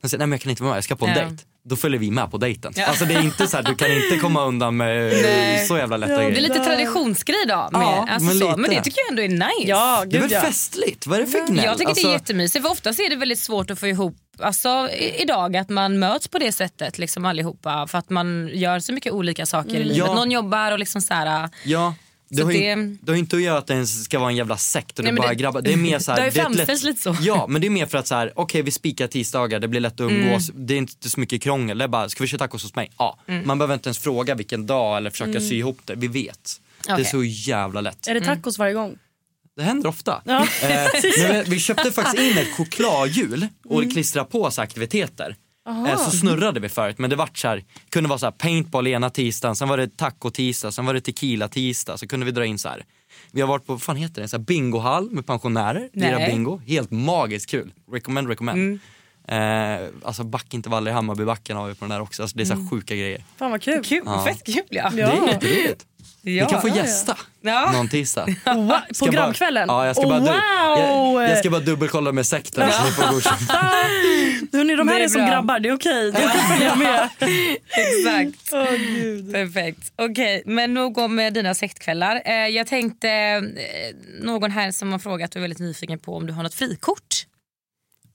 [0.04, 1.24] säger nej men jag kan inte vara med, jag ska på en Ja.
[1.24, 1.44] dejt.
[1.64, 2.72] Då följer vi med på dejten.
[2.76, 2.86] Ja.
[2.86, 5.66] Alltså det är inte så här, du kan inte komma undan med Nej.
[5.66, 6.42] så jävla lätta Det är grejer.
[6.42, 7.68] lite traditionsgrej då.
[7.72, 8.46] Med, Ja, alltså men så.
[8.48, 8.60] lite.
[8.60, 9.70] men det tycker jag ändå är nice.
[9.70, 11.06] Ja, Det är väl festligt?
[11.06, 11.64] Vad är det för gnäll?
[11.64, 14.16] Jag tycker Alltså- det är jättemysigt för oftast är det väldigt svårt att få ihop
[14.40, 18.80] alltså, i- idag att man möts på det sättet liksom allihopa för att man gör
[18.80, 19.82] så mycket olika saker i Mm.
[19.88, 19.96] livet.
[20.08, 20.14] Ja.
[20.14, 21.94] Någon jobbar och liksom så här, Ja,
[22.36, 24.36] det har, det- ju, det har inte att göra att det ens ska vara en
[24.36, 25.62] jävla sekt och det Nej, bara det- grabbar.
[25.62, 27.16] Det är mer så här, det har ju framställts lite så.
[27.20, 29.80] Ja, men det är mer för att så här, okej vi spikar tisdagar, det blir
[29.80, 30.66] lätt att umgås, Mm.
[30.66, 31.78] det är inte så mycket krångel.
[31.78, 32.90] Det är bara, ska vi köra tacos hos mig?
[32.98, 33.18] Ja.
[33.28, 33.46] Mm.
[33.46, 35.48] Man behöver inte ens fråga vilken dag eller försöka Mm.
[35.48, 36.60] sy ihop det, vi vet.
[36.86, 37.04] Det Okej.
[37.04, 38.06] är så jävla lätt.
[38.08, 38.98] Är det tacos varje gång?
[39.56, 40.22] Det händer ofta.
[40.24, 40.46] Ja.
[40.62, 43.90] Eh, men vi, vi köpte faktiskt in ett chokladhjul och Mm.
[43.92, 45.36] klistrade på så aktiviteter.
[45.68, 45.88] Aha.
[45.88, 48.86] Eh, Så snurrade vi förut men det vart så här, kunde vara så här paintball
[48.86, 52.32] ena tisdagen, sen var det taco tisdag, sen var det tequila tisdag, så kunde vi
[52.32, 52.84] dra in så här.
[53.32, 56.30] Vi har varit på, vad fan heter det, så här bingohall med pensionärer, lira Nej.
[56.30, 56.60] bingo.
[56.66, 57.72] Helt magiskt kul.
[57.92, 58.78] Recommend, recommend.
[59.28, 62.52] Eh, alltså backintervaller i Hammarbybacken har vi på den där också, alltså det är så
[62.52, 62.70] här Mm.
[62.70, 63.24] sjuka grejer.
[63.36, 63.84] Fan vad kul.
[63.84, 64.24] Kul, Ja.
[64.24, 64.90] fett kul ja.
[64.90, 65.86] Det är jätteroligt.
[66.24, 66.44] Ja.
[66.44, 66.82] Ni kan få Ja, ja.
[66.82, 67.72] gästa Ja.
[67.72, 68.26] någon tisdag.
[68.44, 69.64] Wow, på bara-?
[69.68, 71.22] Ja, jag ska, bara, wow!
[71.22, 73.50] jag, jag ska bara dubbelkolla med sekten så får godkänt.
[74.52, 76.12] Hörrni, de här Det är är, som grabbar, det är okej.
[76.48, 77.08] Följa med.
[77.66, 78.50] Exakt.
[78.78, 79.32] Gud.
[79.32, 79.92] Perfekt.
[79.96, 82.22] Okej, men nog om eh, dina sektkvällar.
[82.24, 83.42] Eh, jag tänkte, eh,
[84.20, 87.26] någon här som har frågat och är väldigt nyfiken på om du har något frikort.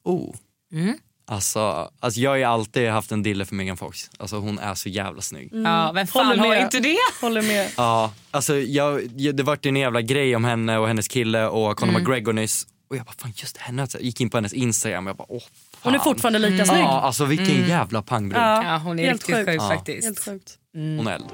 [0.03, 0.35] Oh.
[0.73, 0.97] Mm.
[1.29, 4.09] Alltså, alltså jag har ju alltid haft en dille för Megan Fox.
[4.19, 5.49] Alltså hon är så jävla snygg.
[5.53, 6.61] Ja, vem fan Håller har med.
[6.63, 6.97] inte det?
[7.21, 7.69] Håller med.
[7.77, 11.45] Ja, alltså jag, jag, det vart ju en jävla grej om henne och hennes kille
[11.47, 12.01] och Conor Mm.
[12.03, 12.67] McGregor nyss.
[12.89, 15.25] Och jag bara fan just henne, jag gick in på hennes instagram och jag bara
[15.31, 15.49] åh fan.
[15.81, 16.79] Hon är fortfarande lika snygg.
[16.81, 17.69] Ja, alltså vilken Mm.
[17.69, 18.41] jävla pangbrud.
[18.41, 19.69] Ja, hon är helt riktigt sjuk Ja.
[19.69, 20.05] faktiskt.
[20.07, 20.57] Helt sjukt.
[20.73, 21.25] Hon är eld.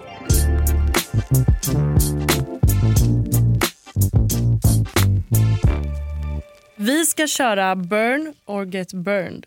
[6.75, 9.45] Vi ska köra Burn or get burned.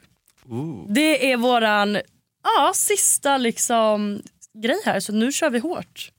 [0.48, 0.92] Ooh.
[0.92, 1.98] Det är våran
[2.42, 4.22] ja, sista liksom,
[4.62, 6.12] grej här, så nu kör vi hårt.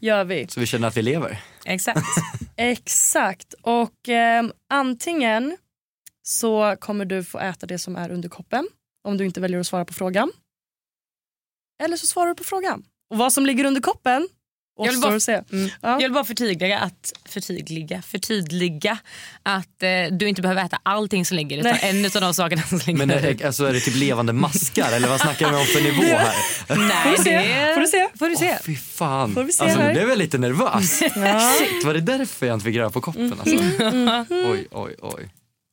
[0.00, 0.46] Gör vi.
[0.48, 1.40] Så vi känner att vi lever.
[1.64, 2.06] Exakt.
[2.56, 3.54] Exakt.
[3.62, 5.56] Och ehm, antingen
[6.22, 8.68] så kommer du få äta det som är under koppen
[9.04, 10.32] om du inte väljer att svara på frågan.
[11.82, 12.84] Eller så svarar du på frågan.
[13.10, 14.28] Och vad som ligger under koppen
[14.86, 15.42] Jag vill bara-.
[15.52, 15.70] Mm.
[15.82, 15.88] Ja.
[15.90, 18.98] Jag vill bara förtydliga att, förtydliga, förtydliga
[19.42, 21.90] att eh, du inte behöver äta allting som ligger utan Nej.
[21.90, 25.08] en av de sakerna som ligger Men är, alltså, är det typ levande maskar eller
[25.08, 26.34] vad snackar vi om för nivå här?
[26.88, 27.36] Nej, Får du se?
[27.38, 28.08] det Får du se?
[28.18, 28.58] får du se.
[28.64, 29.34] Fy fan.
[29.34, 31.00] Får vi se alltså, nu blev jag lite nervös.
[31.16, 31.52] Ja.
[31.58, 33.32] Shit, var det därför jag inte fick röra på koppen?
[33.40, 33.56] Alltså?
[34.30, 35.28] Oj, oj, oj.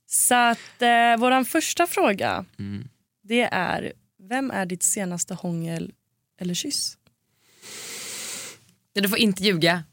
[0.07, 2.87] Så att eh, våran första fråga Mm.
[3.23, 3.93] det är
[4.29, 5.91] vem är ditt senaste hångel
[6.41, 6.97] eller kyss?
[9.01, 9.83] Du får inte ljuga.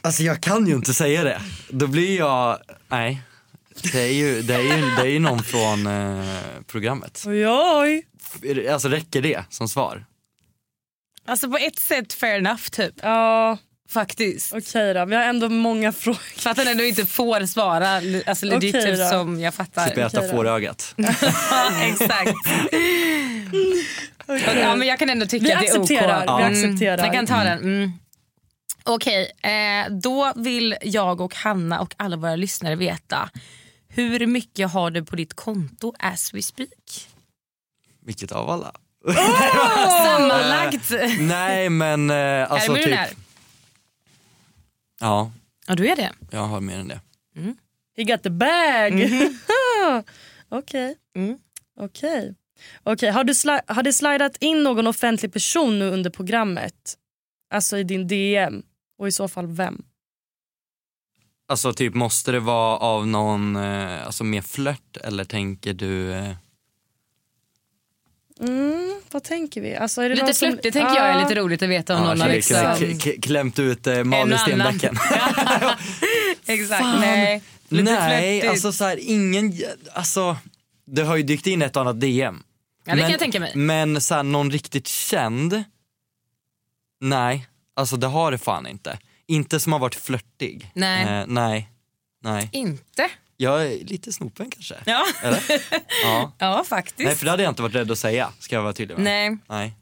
[0.00, 1.40] Alltså jag kan ju inte säga det.
[1.70, 3.22] Då blir jag, nej.
[3.92, 6.24] Det är ju, det är ju, det är ju någon från eh,
[6.66, 7.24] programmet.
[7.26, 8.06] Oj, oj.
[8.72, 10.04] Alltså räcker det som svar?
[11.26, 12.94] Alltså på ett sätt fair enough typ.
[13.02, 14.52] Ja, Faktiskt.
[14.52, 15.04] okej då.
[15.04, 16.40] Vi har ändå många frågor.
[16.40, 17.88] Fattar när du inte får svara
[18.26, 19.08] alltså legit Okej typ då.
[19.08, 19.84] som jag fattar.
[19.86, 20.36] Slipper äta okej då.
[20.36, 20.94] fårögat.
[21.82, 22.34] Exakt.
[24.56, 25.82] Ja, men jag kan ändå tycka Vi att det är OK.
[25.90, 27.04] accepterar, vi Mm, accepterar.
[27.04, 27.58] Jag kan ta den.
[27.58, 27.92] Mm.
[28.84, 33.30] Okej, eh, då vill jag och Hanna och alla våra lyssnare veta
[33.88, 37.08] hur mycket har du på ditt konto as we speak?
[38.04, 38.72] Vilket av alla?
[40.04, 40.90] Sammanlagt.
[41.20, 42.84] Nej men eh, alltså är du typ.
[42.84, 43.08] miljonär?
[45.00, 45.32] Ja,
[45.66, 46.12] Ja, du är det.
[46.30, 47.00] jag har mer än det.
[47.96, 49.10] He got the bag.
[50.48, 50.96] Okej.
[51.16, 51.38] Mm.
[51.80, 52.34] Okej.
[52.82, 56.74] Okej, Har, du sli- har det slidat in någon offentlig person nu under programmet?
[57.54, 58.62] Alltså i din DM?
[58.98, 59.82] Och i så fall vem?
[61.48, 66.12] Alltså typ måste det vara av någon, eh, alltså mer flört eller tänker du?
[66.12, 66.32] Eh,
[68.40, 69.76] Mm, vad tänker vi?
[69.76, 72.08] Alltså, är det Lite som- flörtigt tänker jag är lite roligt att veta om ja,
[72.08, 72.56] någon har liksom...
[72.78, 74.78] k- k- klämt ut eh, Malin En och annan.
[74.78, 74.96] Stenbecken.
[76.46, 77.00] Exakt, Fan.
[77.00, 77.42] nej.
[77.68, 78.50] Lite Nej, flörtigt.
[78.50, 79.52] alltså så här, ingen,
[79.92, 80.36] alltså
[80.84, 82.42] det har ju dykt in ett annat DM.
[82.84, 83.56] Ja, det kan jag tänka mig.
[83.56, 85.64] Men så här, någon riktigt känd,
[87.00, 88.98] nej, alltså det har det fan inte.
[89.26, 90.70] Inte som har varit flörtig.
[90.74, 91.20] Nej.
[91.20, 91.70] Eh, nej,
[92.22, 92.48] nej.
[92.52, 93.10] Inte?
[93.36, 94.76] Jag är lite snopen kanske.
[94.86, 95.04] Ja.
[95.22, 95.42] Eller?
[96.04, 96.32] Ja.
[96.38, 96.98] ja, faktiskt.
[97.06, 99.04] Nej för det hade jag inte varit rädd att säga, ska jag vara tydlig med.
[99.04, 99.38] Nej.
[99.48, 99.74] Nej.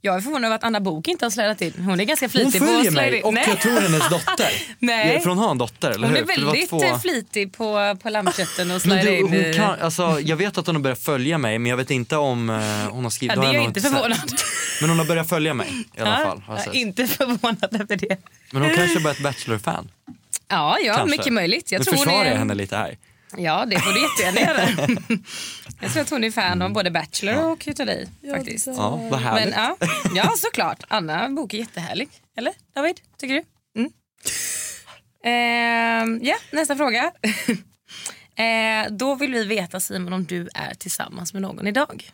[0.00, 1.72] Jag är förvånad över att Anna Bok inte har slädat in.
[1.84, 3.44] Hon är ganska Hon flitig att följer mig och Nej.
[3.48, 4.50] jag tror hennes dotter.
[4.78, 5.20] Nej.
[5.20, 6.22] För hon har en dotter, eller Hon hur?
[6.22, 9.80] är det var väldigt två- eh, flitig på, på lammkötten och du, in hon kan,
[9.80, 12.56] alltså, jag vet att hon har börjat följa mig men jag vet inte om eh,
[12.90, 13.92] hon har skrivit Ja, det har är jag inte sett.
[13.92, 14.18] förvånad.
[14.80, 16.42] Men hon har börjat följa mig i alla fall.
[16.46, 18.16] har jag är inte förvånad över det.
[18.52, 19.90] Men hon kanske är ett Bachelor-fan.
[20.48, 21.16] Ja, ja kanske.
[21.16, 21.72] mycket möjligt.
[21.72, 22.30] Jag nu tror hon försvarar är...
[22.30, 22.96] jag henne lite här.
[23.36, 24.98] Ja, det får du jättegärna göra.
[25.80, 28.08] jag tror att hon är fan av både Bachelor och utav dig.
[28.34, 28.66] faktiskt.
[28.66, 29.54] Ja, vad härligt.
[29.56, 30.82] Men, ja, ja, såklart.
[30.88, 32.08] Anna Bok är jättehärlig.
[32.36, 33.00] Eller David?
[33.18, 33.44] Tycker du?
[33.80, 33.90] Mm.
[35.24, 37.12] Ehm, ja, nästa fråga.
[38.38, 42.10] Eh, då vill vi veta Simon om du är tillsammans med någon idag.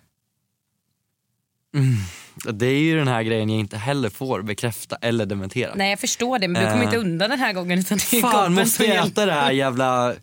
[2.53, 5.73] Det är ju den här grejen jag inte heller får bekräfta eller dementera.
[5.75, 6.85] Nej jag förstår det men du kommer Eh.
[6.87, 7.79] inte undan den här gången.
[7.79, 10.15] Utan det är Fan, måste jag äta det här jävla...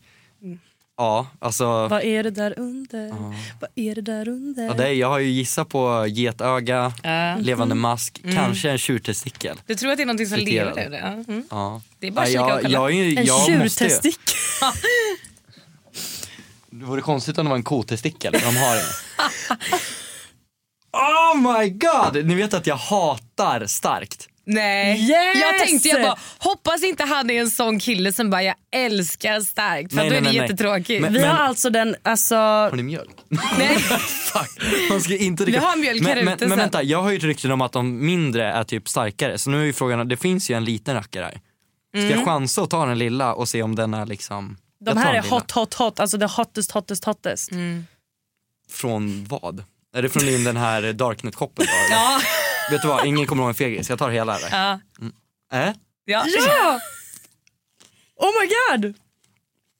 [1.01, 1.87] Ja, alltså...
[1.87, 3.09] Vad är det där under?
[3.59, 4.65] Vad är det där under?
[4.65, 7.35] Ja, det är, jag har ju gissat på getöga, Ja.
[7.39, 8.35] levande mask, Mm.
[8.35, 9.61] kanske en tjurtestikel.
[9.65, 10.75] Du tror att det är någonting som Friterad.
[10.75, 10.97] lever?
[10.97, 11.07] Ja.
[11.07, 11.43] Mm.
[11.49, 11.81] Ja.
[11.99, 12.73] Det är bara att ja, kika och kolla.
[12.73, 14.35] jag, jag, En jag måste ju- tjurtestikel.
[16.69, 18.85] Det vore konstigt om det var en kotestikel, de har ingen.
[20.93, 22.25] Oh my god!
[22.25, 24.27] Ni vet att jag hatar starkt.
[24.45, 25.01] Nej.
[25.01, 25.41] Yes!
[25.41, 29.41] Jag tänkte jag bara, hoppas inte han är en sån kille som bara jag älskar
[29.41, 29.89] starkt.
[29.93, 30.41] För Nej, då nej, är det nej, nej.
[30.41, 31.01] jättetråkigt.
[31.01, 32.35] Men- Vi har alltså den, alltså...
[32.35, 33.09] Har ni mjölk?
[33.57, 33.75] Nej.
[33.79, 35.65] Fuck, man ska inte Vi dricka.
[35.65, 37.71] har mjölk här men, men, ute men vänta, jag har ju ett rykte om att
[37.71, 39.37] de mindre är typ starkare.
[39.37, 41.31] Så nu är ju frågan, det finns ju en liten rackare här.
[41.93, 42.09] Ska Mm.
[42.11, 44.57] jag chansa och ta den lilla och se om den är liksom...
[44.85, 45.99] De här är hot, hot, hot.
[45.99, 47.51] Alltså the hottest, hottest, hottest.
[47.51, 47.85] Mm.
[48.71, 49.63] Från vad?
[49.95, 50.93] Är det från den här eller?
[51.91, 52.21] Ja.
[52.71, 53.89] Vet du vad, ingen kommer ihåg en fegis.
[53.89, 54.49] Jag tar hela eller?
[54.51, 54.79] Ja.
[55.57, 55.73] Äh?
[56.05, 56.25] Ja.
[56.27, 56.79] Ja!
[58.15, 58.95] Oh my god!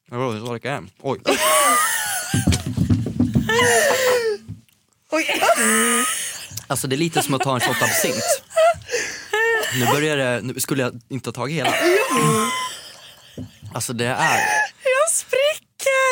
[0.10, 0.90] Vadå, så orkar jag hem?
[1.02, 1.20] Oj.
[5.10, 5.42] Oj.
[6.68, 8.24] Alltså det är lite som att ta en shot absint.
[9.80, 11.74] Nu börjar det, nu skulle jag inte ha tagit hela.
[13.74, 14.40] Alltså det är...
[14.84, 16.12] Jag spricker!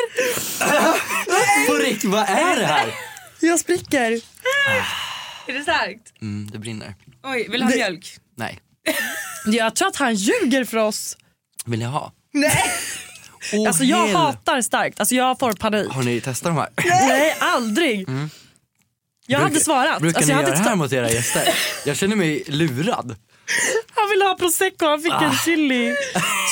[1.68, 2.94] På riktigt, vad är det här?
[3.40, 4.22] Jag spricker.
[5.50, 6.14] Är det starkt?
[6.22, 6.96] Mm, det brinner.
[7.24, 8.18] Oj, vill du ha Det- mjölk?
[8.36, 8.60] Nej.
[9.46, 11.18] Jag tror att han ljuger för oss.
[11.66, 12.12] Vill ni ha?
[12.34, 12.64] Nej.
[13.54, 14.16] Åh, Alltså jag hell.
[14.16, 15.00] hatar starkt.
[15.00, 15.92] Alltså jag får panik.
[15.92, 16.70] Har ni testat de här?
[17.08, 18.08] Nej, aldrig.
[19.28, 20.02] Jag hade svarat.
[20.02, 21.50] Brukar Alltså, ni jag göra hade det här mot era gäster?
[21.86, 23.16] Jag känner mig lurad.
[23.96, 25.96] Han ville ha prosecco, han fick en chili.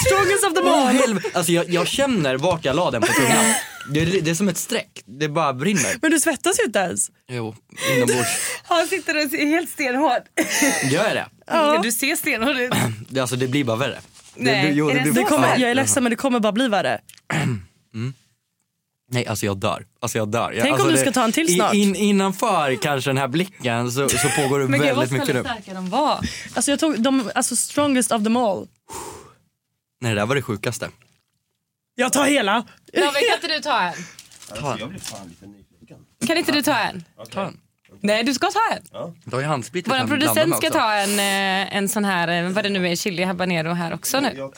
[0.05, 1.19] Strongest of them all.
[1.33, 3.45] alltså jag, jag känner vart jag la den på tungan.
[3.89, 5.95] Det är, det är som ett streck, det bara brinner.
[6.01, 7.11] Men du svettas ju inte ens.
[7.29, 7.55] Jo,
[7.95, 8.29] inombords.
[8.63, 10.21] Han sitter och är helt stenhård.
[10.91, 11.25] Gör jag det?
[11.47, 11.79] Ja.
[11.83, 12.71] Du ser stenhård ut.
[13.09, 13.19] det?
[13.19, 13.99] Alltså det blir bara värre.
[14.35, 15.57] Nej, det, jo, är det blir så Det kommer, Ja.
[15.57, 16.99] jag är ledsen men det kommer bara bli värre.
[19.09, 19.85] Nej, alltså jag dör.
[19.99, 20.51] Alltså jag dör.
[20.61, 21.73] Tänk om alltså du ska ta en till snart.
[21.73, 25.35] In, innanför kanske den här blicken så, så pågår det Men gud vad väldigt mycket
[25.35, 25.41] nu.
[25.41, 26.19] starka de var.
[26.55, 28.67] Alltså jag tog de, alltså strongest of them all.
[30.01, 30.89] Nej, det där var det sjukaste.
[31.95, 32.65] Jag tar hela.
[32.93, 33.93] David kan inte du ta en?
[34.61, 34.77] Ta,
[36.27, 37.03] Kan inte du ta en?
[37.31, 37.59] ta en.
[38.01, 39.11] Nej du ska ta en.
[39.23, 42.63] Du har ju handsprit Vår producent ska ta en, eh, en sån här, eh, vad
[42.65, 44.51] det nu är, chili habanero här också nu.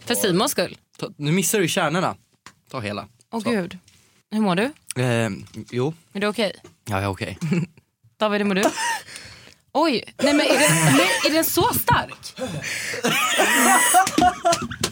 [0.00, 0.76] För Simons skull.
[0.98, 2.14] Ta, nu missar du kärnorna.
[2.70, 3.08] Ta hela.
[3.32, 3.50] Åh Så.
[3.50, 3.78] gud.
[4.30, 4.64] Hur mår du?
[5.02, 5.30] Eh,
[5.70, 6.52] jo, Är du okej?
[6.84, 7.38] ja, ja okej.
[8.18, 8.62] David, hur mår du?
[9.72, 12.34] Oj, nej men är den, nej, är den så stark?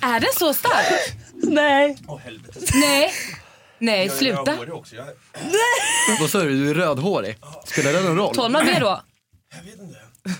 [0.00, 1.14] är den så stark?
[1.34, 1.96] Nej.
[2.74, 3.12] Nej.
[3.78, 4.56] Nej, sluta.
[6.20, 7.36] Vad sa du, du är rödhårig?
[7.64, 8.34] Spelar det någon roll?
[8.34, 9.02] Tål man det då?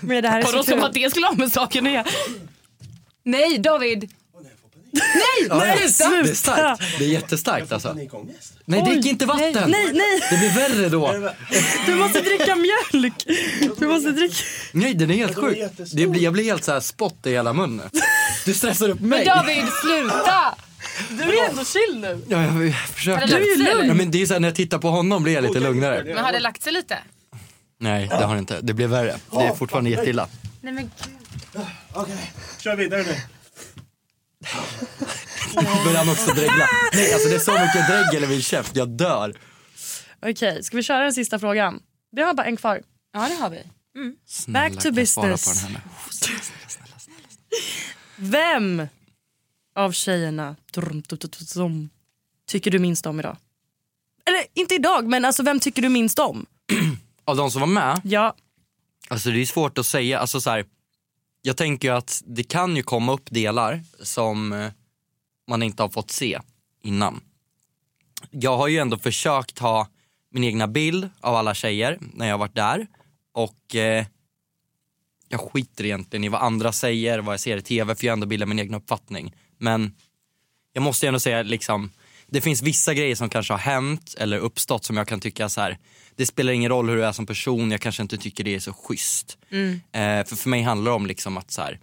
[0.01, 0.83] Men det här är Vadå så som kul.
[0.83, 2.05] att det skulle ha med saken att göra?
[3.23, 4.11] Nej, David.
[4.95, 6.23] Nej, Ja, nej, sluta.
[6.23, 6.83] Det är starkt.
[6.99, 7.97] Det är jättestarkt alltså.
[8.65, 9.71] Nej, drick inte vatten.
[9.71, 10.21] Nej, nej.
[10.29, 11.31] Det blir värre då.
[11.85, 13.25] Du måste dricka mjölk.
[13.79, 14.35] Du måste dricka.
[14.71, 15.57] Nej, den är helt sjuk.
[15.93, 17.89] Det blir, jag blir helt så här spott i hela munnen.
[18.45, 19.25] Du stressar upp mig.
[19.25, 20.55] Men David, sluta.
[21.09, 22.21] Du är ändå chill nu.
[22.29, 23.27] Ja, jag försöker.
[23.27, 23.83] Det lagt sig, eller?
[23.83, 26.03] Ja, men det är så här, när jag tittar på honom blir jag lite lugnare.
[26.03, 26.97] Men har det lagt sig lite?
[27.79, 28.61] Nej, det har det inte.
[28.61, 29.15] Det blir värre.
[29.31, 30.27] Det är fortfarande jätteilla.
[30.61, 30.91] Nej men
[31.93, 33.15] Okej, kör vidare nu.
[35.85, 36.67] Börjar han också dregla.
[36.93, 38.75] Nej, alltså det är så mycket dregel i min käft.
[38.75, 39.35] Jag dör.
[40.21, 41.79] Okej, ska vi köra den sista frågan?
[42.11, 42.81] Vi har bara en kvar.
[43.13, 43.63] Ja, det har vi.
[44.27, 45.61] Snälla, Back to kan jag svara business.
[45.61, 45.81] på den här
[46.31, 46.39] nu?
[48.17, 48.87] Vem
[49.75, 51.89] av tjejerna drum, dum, dum, dum, dum,
[52.47, 53.37] tycker du minst om idag?
[54.25, 56.45] Eller inte idag, men alltså vem tycker du minst om?
[57.25, 58.01] Av de som var med?
[58.03, 58.35] Ja.
[59.07, 60.19] Alltså det är svårt att säga.
[60.19, 60.65] Alltså så här,
[61.45, 64.71] jag tänker ju att det kan ju komma upp delar som eh,
[65.47, 66.39] man inte har fått se
[66.83, 67.21] innan.
[68.31, 69.87] Jag har ju ändå försökt ha
[70.31, 72.87] min egna bild av alla tjejer när jag har varit där.
[73.33, 74.05] Och eh,
[75.29, 78.15] jag skiter egentligen i vad andra säger, vad jag ser i tv för jag har
[78.15, 79.35] ändå bildat min egen uppfattning.
[79.57, 79.95] Men
[80.73, 81.91] jag måste ändå säga liksom,
[82.27, 85.61] det finns vissa grejer som kanske har hänt eller uppstått som jag kan tycka så
[85.61, 85.77] här
[86.15, 88.59] det spelar ingen roll hur du är som person, jag kanske inte tycker det är
[88.59, 89.37] så schysst.
[89.51, 89.71] Mm.
[89.91, 91.79] Eh, för för mig handlar det om liksom att så här,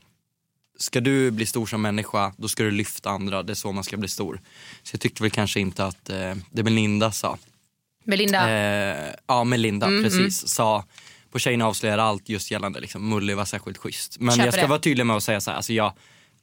[0.78, 3.84] ska du bli stor som människa, då ska du lyfta andra, det är så man
[3.84, 4.40] ska bli stor.
[4.82, 7.38] Så jag tyckte väl kanske inte att eh, det Melinda sa,
[8.04, 8.50] Melinda.
[8.50, 10.18] Eh, ja, Melinda Mm, precis.
[10.18, 10.30] mm.
[10.30, 10.84] Sa
[11.30, 14.20] på Tjejerna avslöjar allt just gällande liksom, Mully var särskilt schysst.
[14.20, 14.68] Men Köper jag ska det.
[14.68, 15.92] vara tydlig med att säga så här, alltså jag,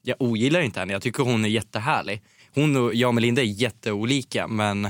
[0.01, 0.93] jag ogillar inte henne.
[0.93, 2.21] Jag tycker hon är jättehärlig.
[2.53, 4.89] Hon och jag och Melinda är jätteolika men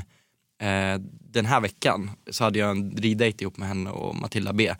[1.30, 4.74] den här veckan så hade jag en riddejt ihop med henne och Matilda B.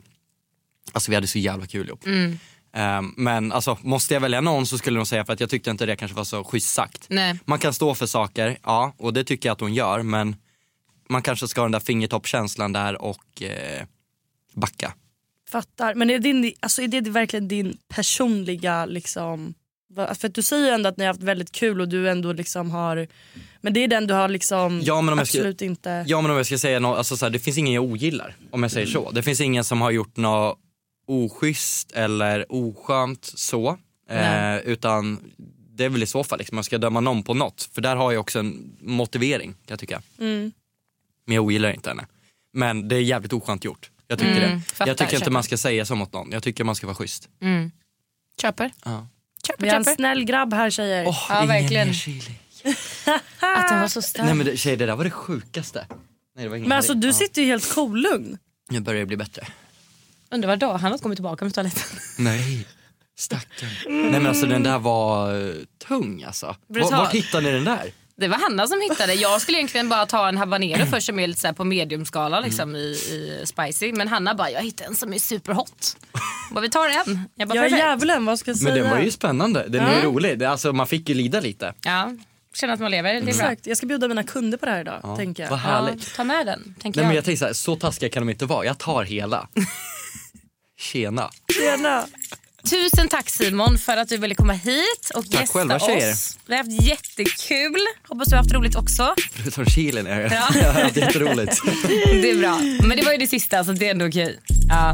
[0.92, 2.06] Alltså vi hade så jävla kul ihop.
[2.06, 2.38] Mm.
[2.72, 5.70] Eh, men alltså måste jag välja någon så skulle nog säga för att jag tyckte
[5.70, 7.06] inte det kanske var så schysst sagt.
[7.08, 7.38] Nej.
[7.44, 10.36] Man kan stå för saker, ja, och det tycker jag att hon gör, men
[11.08, 13.86] man kanske ska ha den där fingertoppkänslan där och eh,
[14.54, 14.94] backa.
[15.50, 15.94] Fattar.
[15.94, 19.54] Men är, din, alltså är det verkligen din personliga liksom...
[19.94, 22.32] För att du säger ju ändå att ni har haft väldigt kul och du ändå
[22.32, 23.06] liksom har...
[23.60, 26.04] Men det är den du har liksom Ja, men om jag ska- absolut inte...
[26.08, 28.36] Ja men om jag ska säga något, alltså så här, det finns ingen jag ogillar
[28.50, 29.10] om jag säger så.
[29.10, 30.58] Det finns ingen som har gjort något
[31.06, 33.78] oschysst eller oskönt så.
[34.10, 35.20] Eh, utan
[35.74, 37.62] det är väl i så fall liksom, man ska döma någon på något.
[37.72, 40.02] För där har jag också en motivering kan jag tycka.
[40.18, 40.52] Mm.
[41.26, 42.06] Men jag ogillar inte henne.
[42.52, 43.90] Men det är jävligt oskönt gjort.
[44.08, 44.64] Jag tycker Mm, det.
[44.64, 45.30] fattar, jag tycker inte köper.
[45.32, 46.30] man ska säga så mot någon.
[46.32, 47.28] Jag tycker man ska vara schysst.
[47.40, 47.70] Mm.
[48.42, 48.70] Köper.
[48.84, 49.06] Ja.
[49.46, 49.94] Köper, Vi har en köper.
[49.96, 51.04] snäll grabb här tjejer.
[51.04, 51.86] ja, ingen verkligen.
[51.86, 52.34] mer chili.
[53.40, 54.24] Att den var så stark.
[54.24, 55.86] Nej men det, tjej, det där var det sjukaste.
[56.36, 57.12] Nej, det var ingen Men alltså du Ja.
[57.12, 58.38] sitter ju helt kolugn.
[58.70, 59.46] Nu börjar det bli bättre.
[60.30, 61.82] Undrar vad då han har kommit tillbaka med toaletten.
[62.18, 62.66] Nej,
[63.18, 63.70] stackarn.
[63.88, 65.54] Nej men alltså den där var eh,
[65.88, 66.46] tung alltså.
[66.46, 66.90] Var, Brutal.
[66.98, 67.92] vart hittade ni den där?
[68.20, 69.14] Det var Hanna som hittade.
[69.14, 72.40] Jag skulle egentligen bara ta en habanero först som är lite så här på mediumskala
[72.40, 73.92] liksom, i, i spicy.
[73.92, 75.96] Men Hanna bara, jag hittade en som är superhot.
[76.50, 77.28] Bara, vi tar en.
[77.34, 78.74] Jag bara, Ja djävulen vad ska jag säga?
[78.74, 80.38] Men den var ju spännande, den är ju rolig.
[80.38, 81.74] Det, alltså, man fick ju lida lite.
[81.84, 82.12] Ja,
[82.54, 83.12] känner att man lever.
[83.12, 83.30] Det är bra.
[83.30, 85.00] Exakt, jag ska bjuda mina kunder på det här idag.
[85.02, 85.50] Ja, tänker jag.
[85.50, 86.04] vad härligt.
[86.04, 87.16] Ja, ta med den, tänker Nej men jag.
[87.16, 89.48] jag tänkte så, här, så taskiga kan de inte vara, jag tar hela.
[90.80, 91.30] Tjena.
[91.58, 92.06] Tjena.
[92.70, 96.12] Tusen tack Simon för att du ville komma hit och Tack gästa själva, tjejer.
[96.12, 96.38] oss.
[96.46, 97.80] Vi har haft jättekul.
[98.08, 99.14] Hoppas du har haft roligt också.
[99.32, 100.32] Förutom chilen är jag.
[100.32, 100.72] Ja.
[100.72, 101.60] Har haft jätteroligt.
[102.22, 102.58] Det är bra.
[102.88, 104.38] Men det var ju det sista så det är ändå okej.
[104.68, 104.92] Ja.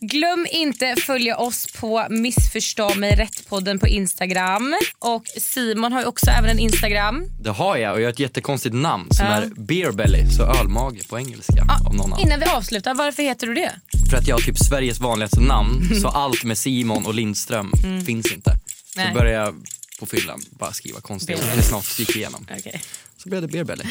[0.00, 4.74] Glöm inte följa oss på Missförstå mig rätt-podden på Instagram.
[4.98, 7.24] Och Simon har ju också även en Instagram.
[7.40, 9.32] Det har jag och jag har ett jättekonstigt namn som Ja.
[9.32, 11.62] är beer belly, så ölmage på engelska.
[11.86, 12.20] av någon.
[12.20, 13.72] Innan vi avslutar, varför heter du det?
[14.10, 18.04] För att jag har typ Sveriges vanligaste namn, så allt med Simon och Lindström Mm.
[18.04, 18.50] finns inte.
[18.94, 19.14] Så Nej.
[19.14, 19.54] började jag
[20.00, 21.62] på fyllan bara skriva konstiga ord.
[21.64, 22.46] Snart gick igenom.
[22.58, 22.82] Okej,
[23.22, 23.84] Så blev det beer belly.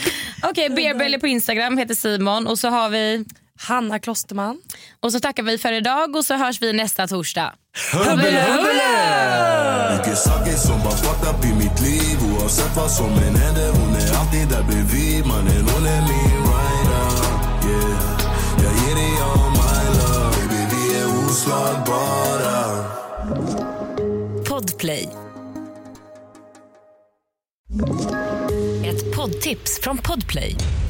[0.52, 3.26] okay, Beerbelly på Instagram heter Simon och så har vi
[3.60, 4.58] Hanna Klosterman.
[5.00, 7.54] och så tackar vi för idag och så hörs vi nästa torsdag.
[9.98, 13.96] Mycket saker som var fucked up i mitt liv Oavsett vad som än händer Hon
[13.96, 17.08] är alltid där bredvid Mannen hon är min rider
[17.70, 18.22] yeah.
[18.64, 22.86] Jag ger dig all my love Baby vi är oslagbara
[24.50, 25.10] Podplay.
[28.86, 30.56] Ett poddtips från Podplay.